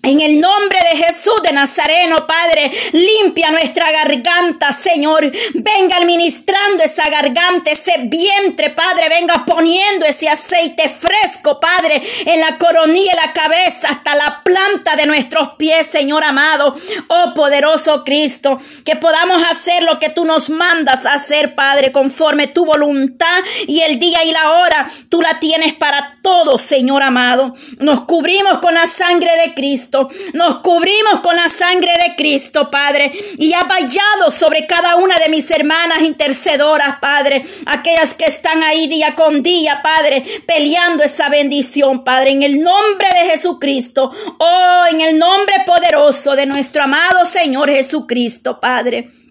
En 0.06 0.20
el 0.20 0.42
nombre 0.42 0.80
de 0.92 0.98
Jesús 0.98 1.42
de 1.44 1.54
Nazareno, 1.54 2.28
Padre, 2.28 2.70
limpia 2.92 3.52
nuestra 3.52 3.90
garganta, 3.90 4.74
Señor. 4.74 5.32
Venga 5.54 5.96
administrando 5.96 6.84
esa 6.84 7.10
garganta, 7.10 7.72
ese 7.72 7.94
vientre, 8.04 8.72
Padre. 8.72 9.08
Venga 9.08 9.46
poniendo 9.46 10.06
ese 10.06 10.28
aceite 10.28 10.90
fresco, 10.90 11.58
Padre, 11.58 12.04
en 12.26 12.42
la 12.42 12.58
coronilla, 12.58 13.14
la 13.16 13.32
cabeza, 13.32 13.92
hasta 13.92 14.14
la 14.16 14.42
planta 14.44 14.98
de 14.98 15.06
nuestros 15.06 15.52
pies, 15.58 15.88
Señor 15.88 16.26
amado. 16.26 16.76
Oh 17.08 17.32
poderoso 17.34 18.04
Cristo, 18.04 18.58
que 18.84 18.98
podamos 18.98 19.42
hacer 19.50 19.84
lo 19.84 20.00
que 20.00 20.10
tú 20.10 20.26
nos 20.26 20.50
mandas 20.50 21.06
hacer, 21.06 21.56
Padre, 21.56 21.94
conforme 21.94 22.48
tu 22.48 22.66
voluntad 22.66 23.40
y 23.68 23.80
el 23.80 24.00
día 24.00 24.26
y 24.26 24.34
la 24.34 24.52
hora, 24.52 24.86
tú 25.08 25.22
la 25.22 25.40
tienes 25.40 25.76
para 25.76 26.18
todos, 26.22 26.62
Señor 26.62 27.04
amado. 27.04 27.56
Nos 27.80 28.02
cubrimos 28.02 28.60
con 28.60 28.74
la 28.74 28.86
sangre 28.88 29.32
de 29.38 29.54
Cristo 29.54 29.93
Nos 30.34 30.58
cubrimos 30.60 31.20
con 31.22 31.36
la 31.36 31.50
sangre 31.50 31.92
de 32.04 32.16
Cristo, 32.16 32.70
Padre. 32.70 33.12
Y 33.38 33.54
ha 33.54 33.62
vallado 33.62 34.32
sobre 34.32 34.66
cada 34.66 34.96
una 34.96 35.18
de 35.20 35.30
mis 35.30 35.50
hermanas 35.52 36.02
intercedoras, 36.02 37.00
Padre. 37.00 37.44
Aquellas 37.66 38.14
que 38.14 38.26
están 38.26 38.64
ahí 38.64 38.88
día 38.88 39.16
con 39.16 39.44
día, 39.44 39.82
Padre, 39.82 40.24
peleando 40.46 41.04
esa 41.04 41.30
bendición, 41.30 42.04
Padre. 42.04 42.32
En 42.32 42.44
el 42.44 42.62
nombre 42.62 43.08
de 43.14 43.32
Jesucristo. 43.32 44.12
Oh, 44.38 44.86
en 44.90 45.02
el 45.02 45.18
nombre 45.18 45.56
poderoso 45.66 46.36
de 46.36 46.46
nuestro 46.46 46.84
amado 46.84 47.26
Señor 47.26 47.70
Jesucristo, 47.70 48.60
Padre. 48.60 49.23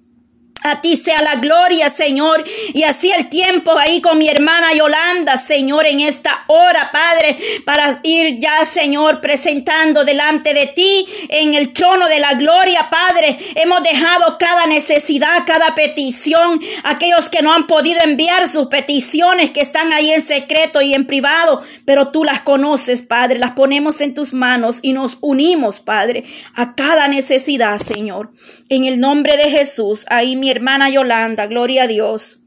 A 0.63 0.81
ti 0.81 0.97
sea 0.97 1.21
la 1.23 1.37
gloria, 1.37 1.91
Señor. 1.91 2.45
Y 2.73 2.85
así 2.85 3.11
el 3.11 3.29
tiempo 3.29 3.77
ahí 3.77 4.01
con 4.01 4.19
mi 4.19 4.29
hermana 4.29 4.73
Yolanda, 4.75 5.37
Señor, 5.39 5.87
en 5.87 6.01
esta 6.01 6.45
hora, 6.47 6.91
Padre, 6.93 7.37
para 7.65 8.01
ir 8.03 8.39
ya, 8.39 8.65
Señor, 8.65 9.21
presentando 9.21 10.05
delante 10.05 10.55
de 10.55 10.67
ti 10.69 11.07
en 11.29 11.55
el 11.55 11.73
trono 11.73 12.09
de 12.09 12.21
la 12.21 12.35
gloria, 12.35 12.89
Padre. 12.91 13.39
Hemos 13.55 13.83
dejado 13.83 14.39
cada 14.39 14.67
necesidad, 14.67 15.45
cada 15.47 15.75
petición, 15.75 16.61
aquellos 16.85 17.29
que 17.29 17.43
no 17.43 17.53
han 17.53 17.67
podido 17.67 18.01
enviar 18.05 18.49
sus 18.49 18.69
peticiones, 18.69 19.51
que 19.51 19.61
están 19.61 19.93
ahí 19.93 20.13
en 20.13 20.23
secreto 20.23 20.81
y 20.81 20.95
en 20.95 21.07
privado, 21.07 21.63
pero 21.85 22.09
tú 22.09 22.25
las 22.25 22.43
conoces, 22.43 23.03
Padre. 23.03 23.39
Las 23.39 23.53
ponemos 23.53 24.01
en 24.01 24.15
tus 24.15 24.33
manos 24.33 24.79
y 24.83 24.93
nos 24.93 25.19
unimos, 25.21 25.81
Padre, 25.81 26.25
a 26.55 26.75
cada 26.75 27.09
necesidad, 27.09 27.81
Señor. 27.81 28.33
En 28.69 28.85
el 28.85 29.01
nombre 29.01 29.37
de 29.37 29.51
Jesús, 29.51 30.05
ahí 30.09 30.37
mi 30.37 30.52
hermana 30.53 30.89
Yolanda, 30.89 31.47
gloria 31.47 31.85
a 31.85 31.87
Dios. 31.89 32.39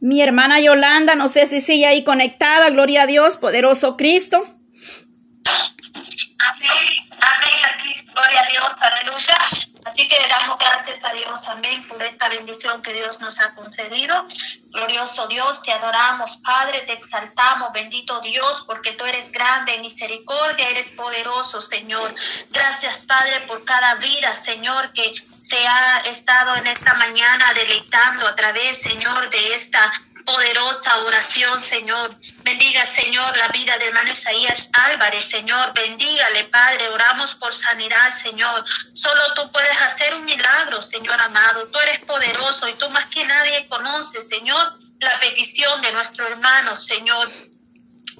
Mi 0.00 0.20
hermana 0.20 0.60
Yolanda, 0.60 1.14
no 1.14 1.28
sé 1.28 1.46
si 1.46 1.62
sigue 1.62 1.86
ahí 1.86 2.04
conectada, 2.04 2.68
gloria 2.68 3.02
a 3.02 3.06
Dios, 3.06 3.38
poderoso 3.38 3.96
Cristo. 3.96 4.36
Amén, 6.46 7.08
amén, 7.20 8.06
gloria 8.12 8.40
a 8.40 8.50
Dios, 8.50 8.82
aleluya. 8.82 9.73
Así 9.94 10.08
que 10.08 10.16
damos 10.28 10.58
gracias 10.58 10.98
a 11.04 11.12
Dios, 11.12 11.40
amén, 11.46 11.86
por 11.86 12.02
esta 12.02 12.28
bendición 12.28 12.82
que 12.82 12.92
Dios 12.92 13.20
nos 13.20 13.38
ha 13.38 13.54
concedido. 13.54 14.26
Glorioso 14.72 15.28
Dios, 15.28 15.62
te 15.62 15.70
adoramos, 15.70 16.36
Padre, 16.44 16.80
te 16.80 16.94
exaltamos, 16.94 17.72
bendito 17.72 18.20
Dios, 18.20 18.64
porque 18.66 18.94
tú 18.94 19.04
eres 19.04 19.30
grande 19.30 19.76
en 19.76 19.82
misericordia, 19.82 20.68
eres 20.68 20.90
poderoso, 20.90 21.62
Señor. 21.62 22.12
Gracias, 22.50 23.02
Padre, 23.02 23.42
por 23.42 23.64
cada 23.64 23.94
vida, 23.94 24.34
Señor, 24.34 24.92
que 24.94 25.14
se 25.38 25.64
ha 25.64 25.98
estado 26.06 26.56
en 26.56 26.66
esta 26.66 26.94
mañana 26.94 27.54
deleitando 27.54 28.26
a 28.26 28.34
través, 28.34 28.82
Señor, 28.82 29.30
de 29.30 29.54
esta 29.54 29.92
poderosa 30.24 30.98
oración, 30.98 31.60
Señor. 31.60 32.16
Bendiga, 32.42 32.86
Señor, 32.86 33.36
la 33.36 33.48
vida 33.48 33.76
del 33.78 33.88
hermano 33.88 34.12
Isaías 34.12 34.70
Álvarez, 34.72 35.24
Señor. 35.24 35.72
Bendígale, 35.74 36.44
Padre. 36.44 36.88
Oramos 36.88 37.34
por 37.34 37.54
sanidad, 37.54 38.10
Señor. 38.10 38.64
Solo 38.92 39.20
tú 39.34 39.48
puedes 39.50 39.80
hacer 39.82 40.14
un 40.14 40.24
milagro, 40.24 40.82
Señor 40.82 41.20
amado. 41.20 41.66
Tú 41.68 41.78
eres 41.80 42.00
poderoso 42.00 42.68
y 42.68 42.74
tú 42.74 42.88
más 42.90 43.06
que 43.06 43.24
nadie 43.24 43.68
conoces, 43.68 44.28
Señor, 44.28 44.78
la 45.00 45.20
petición 45.20 45.80
de 45.82 45.92
nuestro 45.92 46.26
hermano, 46.26 46.76
Señor. 46.76 47.28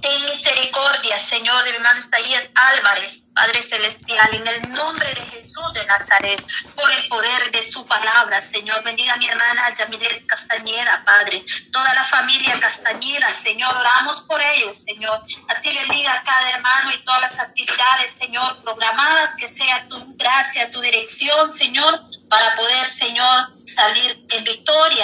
Ten 0.05 0.23
misericordia, 0.27 1.19
Señor, 1.19 1.65
de 1.65 1.71
mi 1.71 1.77
hermano 1.77 1.99
Isaías 1.99 2.51
Álvarez, 2.55 3.25
Padre 3.35 3.63
Celestial, 3.63 4.35
en 4.35 4.47
el 4.47 4.73
nombre 4.75 5.09
de 5.15 5.23
Jesús 5.31 5.73
de 5.73 5.83
Nazaret, 5.87 6.45
por 6.77 6.91
el 6.91 7.09
poder 7.09 7.51
de 7.51 7.63
su 7.63 7.87
palabra, 7.87 8.39
Señor. 8.43 8.85
Bendiga 8.85 9.15
a 9.15 9.17
mi 9.17 9.27
hermana 9.27 9.73
Yamilet 9.73 10.27
Castañeda, 10.27 11.03
Padre. 11.07 11.43
Toda 11.73 11.95
la 11.95 12.05
familia 12.05 12.61
Castañeda, 12.61 13.33
Señor, 13.33 13.75
oramos 13.75 14.21
por 14.29 14.43
ellos, 14.43 14.85
Señor. 14.85 15.25
Así 15.49 15.75
bendiga 15.75 16.13
a 16.13 16.23
cada 16.23 16.51
hermano 16.51 16.93
y 16.93 17.03
todas 17.03 17.23
las 17.23 17.41
actividades, 17.41 18.13
Señor, 18.13 18.63
programadas, 18.63 19.35
que 19.37 19.49
sea 19.49 19.89
tu 19.89 20.05
gracia, 20.17 20.71
tu 20.71 20.83
dirección, 20.83 21.51
Señor, 21.51 22.05
para 22.29 22.55
poder, 22.57 22.91
Señor, 22.91 23.55
salir 23.65 24.23
en 24.33 24.45
victoria 24.45 24.95